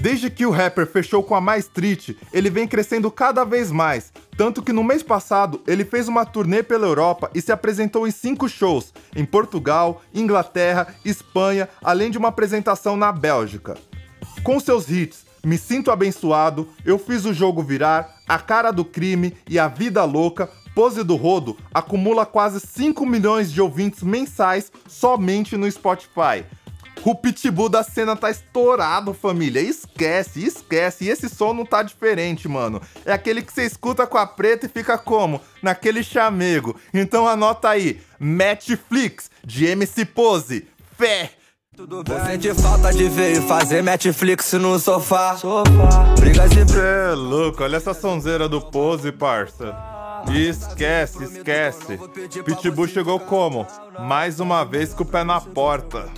Desde 0.00 0.30
que 0.30 0.46
o 0.46 0.50
rapper 0.50 0.86
fechou 0.86 1.22
com 1.22 1.34
a 1.34 1.42
Mais 1.42 1.66
Street, 1.66 2.16
ele 2.32 2.48
vem 2.48 2.66
crescendo 2.66 3.10
cada 3.10 3.44
vez 3.44 3.70
mais, 3.70 4.10
tanto 4.34 4.62
que 4.62 4.72
no 4.72 4.82
mês 4.82 5.02
passado 5.02 5.60
ele 5.66 5.84
fez 5.84 6.08
uma 6.08 6.24
turnê 6.24 6.62
pela 6.62 6.86
Europa 6.86 7.30
e 7.34 7.42
se 7.42 7.52
apresentou 7.52 8.08
em 8.08 8.10
cinco 8.10 8.48
shows, 8.48 8.94
em 9.14 9.26
Portugal, 9.26 10.00
Inglaterra, 10.14 10.94
Espanha, 11.04 11.68
além 11.84 12.10
de 12.10 12.16
uma 12.16 12.28
apresentação 12.28 12.96
na 12.96 13.12
Bélgica. 13.12 13.76
Com 14.42 14.58
seus 14.58 14.88
hits 14.88 15.26
Me 15.44 15.58
Sinto 15.58 15.90
Abençoado, 15.90 16.66
Eu 16.82 16.98
Fiz 16.98 17.26
o 17.26 17.34
Jogo 17.34 17.62
Virar, 17.62 18.22
A 18.26 18.38
Cara 18.38 18.70
do 18.70 18.86
Crime 18.86 19.36
e 19.46 19.58
A 19.58 19.68
Vida 19.68 20.02
Louca, 20.04 20.48
Pose 20.74 21.02
do 21.02 21.16
Rodo 21.16 21.58
acumula 21.74 22.24
quase 22.24 22.60
5 22.60 23.04
milhões 23.04 23.52
de 23.52 23.60
ouvintes 23.60 24.02
mensais 24.02 24.72
somente 24.88 25.56
no 25.56 25.70
Spotify. 25.70 26.46
O 27.04 27.14
pitbull 27.14 27.68
da 27.68 27.82
cena 27.82 28.14
tá 28.14 28.30
estourado, 28.30 29.14
família. 29.14 29.60
Esquece, 29.60 30.44
esquece. 30.44 31.04
E 31.04 31.08
esse 31.08 31.28
som 31.28 31.54
não 31.54 31.64
tá 31.64 31.82
diferente, 31.82 32.46
mano. 32.46 32.80
É 33.04 33.12
aquele 33.12 33.42
que 33.42 33.52
você 33.52 33.64
escuta 33.64 34.06
com 34.06 34.18
a 34.18 34.26
preta 34.26 34.66
e 34.66 34.68
fica 34.68 34.98
como? 34.98 35.40
Naquele 35.62 36.02
chamego. 36.02 36.76
Então 36.92 37.26
anota 37.26 37.70
aí: 37.70 38.00
Netflix, 38.18 39.30
de 39.44 39.66
MC 39.66 40.04
Pose. 40.04 40.66
Fé! 40.98 41.30
Tudo 41.76 42.04
bem. 42.04 42.20
Sente 42.26 42.52
falta 42.54 42.92
de 42.92 43.08
ver 43.08 43.38
e 43.38 43.40
fazer 43.40 43.82
Netflix 43.82 44.52
no 44.52 44.78
sofá. 44.78 45.36
Sofá. 45.36 46.14
Brigas 46.18 46.52
e 46.52 46.68
Cê 46.70 46.78
é 47.12 47.14
louco, 47.14 47.62
olha 47.62 47.76
essa 47.76 47.94
sonzeira 47.94 48.46
do 48.46 48.60
Pose, 48.60 49.10
parça. 49.10 49.74
E 50.32 50.48
esquece, 50.48 51.24
esquece. 51.24 51.98
Pitbull 52.44 52.88
chegou 52.88 53.18
como? 53.20 53.66
Mais 53.98 54.40
uma 54.40 54.64
vez 54.64 54.94
com 54.94 55.02
o 55.02 55.06
pé 55.06 55.24
na 55.24 55.40
porta. 55.40 56.08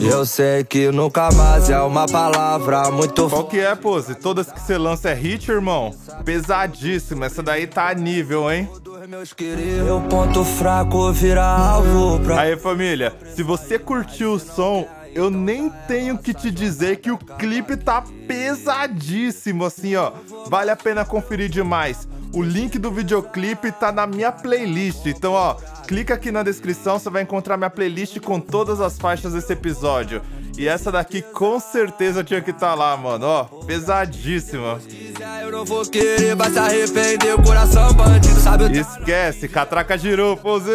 Eu 0.00 0.24
sei 0.24 0.64
que 0.64 0.90
nunca 0.90 1.30
mais 1.32 1.68
é 1.68 1.80
uma 1.80 2.06
palavra 2.06 2.90
muito 2.90 3.28
Qual 3.28 3.46
que 3.46 3.60
é, 3.60 3.74
Pose? 3.74 4.14
Todas 4.14 4.50
que 4.50 4.60
você 4.60 4.78
lança 4.78 5.10
é 5.10 5.14
hit, 5.14 5.50
irmão? 5.50 5.94
Pesadíssima, 6.24 7.26
essa 7.26 7.42
daí 7.42 7.66
tá 7.66 7.88
a 7.88 7.94
nível, 7.94 8.50
hein? 8.50 8.68
forte, 9.02 9.08
meus 9.08 9.32
queridos. 9.32 9.84
Meu 9.84 10.00
ponto 10.02 10.44
fraco 10.44 11.12
vira 11.12 11.44
alvo 11.44 12.20
pra. 12.20 12.40
Aí, 12.40 12.56
família, 12.56 13.12
se 13.34 13.42
você 13.42 13.78
curtiu 13.78 14.34
o 14.34 14.38
som, 14.38 14.86
eu 15.14 15.30
nem 15.30 15.70
tenho 15.86 16.16
que 16.18 16.32
te 16.32 16.50
dizer 16.50 16.96
que 16.96 17.10
o 17.10 17.18
clipe 17.18 17.76
tá 17.76 18.02
pesadíssimo, 18.26 19.64
assim, 19.64 19.94
ó. 19.96 20.12
Vale 20.48 20.70
a 20.70 20.76
pena 20.76 21.04
conferir 21.04 21.48
demais. 21.48 22.08
O 22.34 22.42
link 22.42 22.78
do 22.78 22.90
videoclipe 22.90 23.70
tá 23.72 23.92
na 23.92 24.06
minha 24.06 24.32
playlist. 24.32 25.04
Então, 25.06 25.32
ó, 25.32 25.54
clica 25.86 26.14
aqui 26.14 26.32
na 26.32 26.42
descrição, 26.42 26.98
você 26.98 27.10
vai 27.10 27.22
encontrar 27.22 27.58
minha 27.58 27.68
playlist 27.68 28.18
com 28.20 28.40
todas 28.40 28.80
as 28.80 28.98
faixas 28.98 29.34
desse 29.34 29.52
episódio. 29.52 30.22
E 30.56 30.66
essa 30.66 30.90
daqui 30.90 31.20
com 31.20 31.58
certeza 31.60 32.24
tinha 32.24 32.40
que 32.40 32.50
estar 32.50 32.70
tá 32.70 32.74
lá, 32.74 32.96
mano, 32.96 33.26
ó. 33.26 33.44
Pesadíssima. 33.66 34.80
Esquece, 38.80 39.48
catraca 39.48 39.96
girou, 39.98 40.36
pose. 40.36 40.70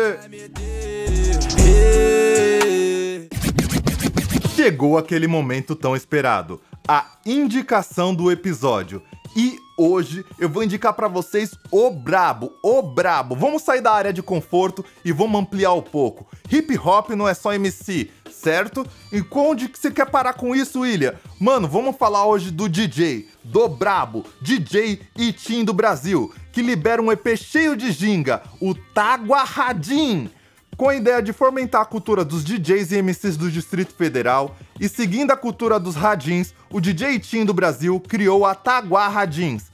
Chegou 4.68 4.98
aquele 4.98 5.28
momento 5.28 5.78
tão 5.78 5.96
esperado, 5.96 6.60
a 6.86 7.06
indicação 7.26 8.14
do 8.14 8.30
episódio. 8.30 9.02
E 9.34 9.58
hoje 9.78 10.26
eu 10.38 10.50
vou 10.50 10.62
indicar 10.62 10.92
pra 10.92 11.08
vocês 11.08 11.52
o 11.72 11.90
brabo, 11.90 12.52
o 12.62 12.82
brabo. 12.82 13.34
Vamos 13.34 13.62
sair 13.62 13.80
da 13.80 13.94
área 13.94 14.12
de 14.12 14.22
conforto 14.22 14.84
e 15.06 15.14
vamos 15.14 15.40
ampliar 15.40 15.72
um 15.72 15.82
pouco. 15.82 16.28
Hip 16.52 16.78
hop 16.78 17.12
não 17.12 17.30
é 17.30 17.34
só 17.34 17.54
MC, 17.54 18.12
certo? 18.30 18.86
E 19.14 19.24
onde 19.32 19.70
que 19.70 19.80
você 19.80 19.90
quer 19.90 20.10
parar 20.10 20.34
com 20.34 20.54
isso, 20.54 20.82
William? 20.82 21.16
Mano, 21.40 21.66
vamos 21.66 21.96
falar 21.96 22.26
hoje 22.26 22.52
do 22.52 22.68
DJ, 22.68 23.30
do 23.46 23.70
brabo, 23.70 24.26
DJ 24.42 25.00
Itim 25.16 25.64
do 25.64 25.74
Brasil, 25.74 26.30
que 26.52 26.62
libera 26.62 27.02
um 27.02 27.10
EP 27.10 27.38
cheio 27.38 27.78
de 27.78 27.90
ginga, 27.94 28.44
o 28.60 28.76
Taguarradim. 28.76 30.30
Com 30.78 30.90
a 30.90 30.96
ideia 30.96 31.24
de 31.24 31.34
fomentar 31.34 31.82
a 31.82 31.86
cultura 31.86 32.24
dos 32.24 32.44
DJs 32.44 32.92
e 32.92 33.02
MCs 33.02 33.36
do 33.36 33.50
Distrito 33.50 33.96
Federal 33.96 34.56
e 34.80 34.88
seguindo 34.88 35.32
a 35.32 35.36
cultura 35.36 35.80
dos 35.80 35.96
radins, 35.96 36.54
o 36.70 36.80
DJ 36.80 37.18
Tim 37.18 37.46
do 37.46 37.54
Brasil 37.54 38.00
criou 38.00 38.46
a 38.46 38.54
Taguá 38.54 39.08
Radins. 39.08 39.72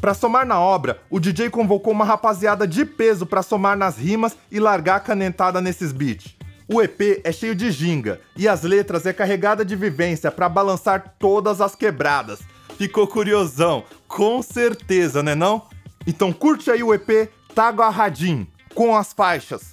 Para 0.00 0.14
somar 0.14 0.44
na 0.44 0.58
obra, 0.58 1.00
o 1.08 1.20
DJ 1.20 1.48
convocou 1.48 1.92
uma 1.92 2.04
rapaziada 2.04 2.66
de 2.66 2.84
peso 2.84 3.24
para 3.24 3.40
somar 3.40 3.76
nas 3.76 3.96
rimas 3.96 4.36
e 4.50 4.58
largar 4.58 4.96
a 4.96 5.00
canetada 5.00 5.60
nesses 5.60 5.92
beats. 5.92 6.34
O 6.66 6.82
EP 6.82 7.20
é 7.22 7.30
cheio 7.30 7.54
de 7.54 7.70
ginga 7.70 8.20
e 8.36 8.48
as 8.48 8.64
letras 8.64 9.06
é 9.06 9.12
carregada 9.12 9.64
de 9.64 9.76
vivência 9.76 10.28
para 10.28 10.48
balançar 10.48 11.14
todas 11.20 11.60
as 11.60 11.76
quebradas. 11.76 12.40
Ficou 12.76 13.06
curiosão? 13.06 13.84
Com 14.08 14.42
certeza, 14.42 15.22
né 15.22 15.36
não? 15.36 15.62
Então 16.04 16.32
curte 16.32 16.68
aí 16.68 16.82
o 16.82 16.92
EP 16.92 17.30
Taguá 17.54 17.90
Radim 17.90 18.44
com 18.74 18.96
as 18.96 19.12
faixas 19.12 19.71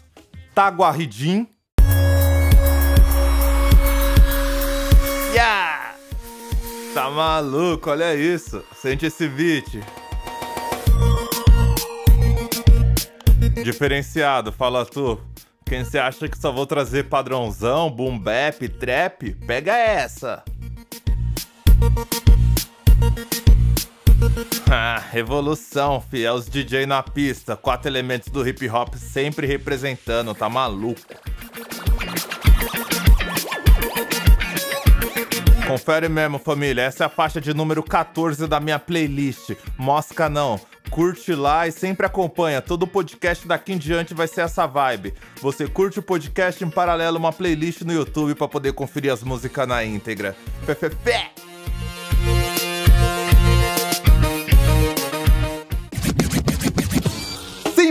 Taguaridim. 0.59 1.47
Yeah! 5.33 5.95
Tá 6.93 7.09
maluco, 7.09 7.89
olha 7.89 8.13
isso. 8.13 8.61
Sente 8.75 9.05
esse 9.05 9.29
beat. 9.29 9.81
Diferenciado, 13.63 14.51
fala 14.51 14.85
tu. 14.85 15.17
Quem 15.65 15.85
você 15.85 15.97
acha 15.97 16.27
que 16.27 16.37
só 16.37 16.51
vou 16.51 16.65
trazer 16.65 17.07
padrãozão, 17.07 17.89
boom 17.89 18.19
bap, 18.19 18.67
trap? 18.67 19.35
Pega 19.47 19.77
essa. 19.77 20.43
Ah, 24.71 25.01
revolução, 25.11 25.99
fi. 25.99 26.25
É 26.25 26.31
os 26.31 26.47
DJ 26.47 26.85
na 26.85 27.01
pista. 27.01 27.55
Quatro 27.55 27.89
elementos 27.89 28.29
do 28.29 28.47
hip 28.47 28.69
hop 28.69 28.95
sempre 28.95 29.47
representando, 29.47 30.33
tá 30.35 30.47
maluco. 30.47 31.01
Confere 35.67 36.09
mesmo, 36.09 36.39
família. 36.39 36.81
Essa 36.81 37.03
é 37.03 37.07
a 37.07 37.09
faixa 37.09 37.39
de 37.39 37.53
número 37.53 37.83
14 37.83 38.47
da 38.47 38.59
minha 38.59 38.79
playlist. 38.79 39.51
Mosca 39.77 40.29
não. 40.29 40.59
curte 40.89 41.33
lá 41.35 41.67
e 41.67 41.71
sempre 41.71 42.05
acompanha. 42.05 42.61
Todo 42.61 42.87
podcast 42.87 43.47
daqui 43.47 43.73
em 43.73 43.77
diante 43.77 44.13
vai 44.15 44.27
ser 44.27 44.41
essa 44.41 44.65
vibe. 44.65 45.13
Você 45.41 45.67
curte 45.67 45.99
o 45.99 46.01
podcast 46.01 46.63
em 46.63 46.69
paralelo 46.69 47.19
uma 47.19 47.31
playlist 47.31 47.81
no 47.81 47.93
YouTube 47.93 48.33
para 48.33 48.47
poder 48.47 48.73
conferir 48.73 49.13
as 49.13 49.21
músicas 49.21 49.67
na 49.67 49.83
íntegra. 49.83 50.35
Fé, 51.03 51.31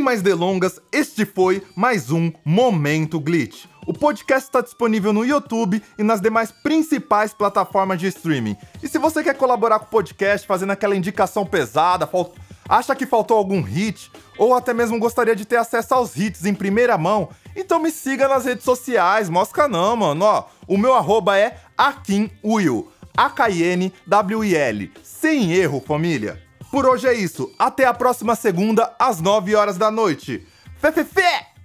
mais 0.08 0.22
delongas, 0.22 0.80
este 0.90 1.26
foi 1.26 1.62
mais 1.76 2.10
um 2.10 2.32
Momento 2.42 3.20
Glitch. 3.20 3.66
O 3.86 3.92
podcast 3.92 4.48
está 4.48 4.62
disponível 4.62 5.12
no 5.12 5.22
YouTube 5.22 5.82
e 5.98 6.02
nas 6.02 6.18
demais 6.18 6.50
principais 6.50 7.34
plataformas 7.34 8.00
de 8.00 8.06
streaming. 8.06 8.56
E 8.82 8.88
se 8.88 8.96
você 8.96 9.22
quer 9.22 9.34
colaborar 9.34 9.78
com 9.80 9.84
o 9.84 9.90
podcast, 9.90 10.46
fazendo 10.46 10.70
aquela 10.70 10.96
indicação 10.96 11.44
pesada, 11.44 12.08
acha 12.66 12.96
que 12.96 13.04
faltou 13.04 13.36
algum 13.36 13.60
hit, 13.60 14.10
ou 14.38 14.54
até 14.54 14.72
mesmo 14.72 14.98
gostaria 14.98 15.36
de 15.36 15.44
ter 15.44 15.56
acesso 15.56 15.92
aos 15.92 16.16
hits 16.16 16.46
em 16.46 16.54
primeira 16.54 16.96
mão, 16.96 17.28
então 17.54 17.78
me 17.78 17.90
siga 17.90 18.26
nas 18.26 18.46
redes 18.46 18.64
sociais, 18.64 19.28
mosca 19.28 19.68
não, 19.68 19.94
mano. 19.94 20.24
Ó, 20.24 20.44
o 20.66 20.78
meu 20.78 20.94
arroba 20.94 21.36
é 21.36 21.58
AkinWill, 21.76 22.90
A-K-I-N-W-I-L. 23.14 24.90
Sem 25.02 25.52
erro, 25.52 25.84
família. 25.86 26.47
Por 26.70 26.86
hoje 26.86 27.06
é 27.08 27.14
isso. 27.14 27.52
Até 27.58 27.86
a 27.86 27.94
próxima 27.94 28.34
segunda, 28.34 28.94
às 28.98 29.20
9 29.20 29.54
horas 29.54 29.78
da 29.78 29.90
noite. 29.90 30.46
Fé, 30.80 30.92
fé, 30.92 31.04
fé! 31.04 31.57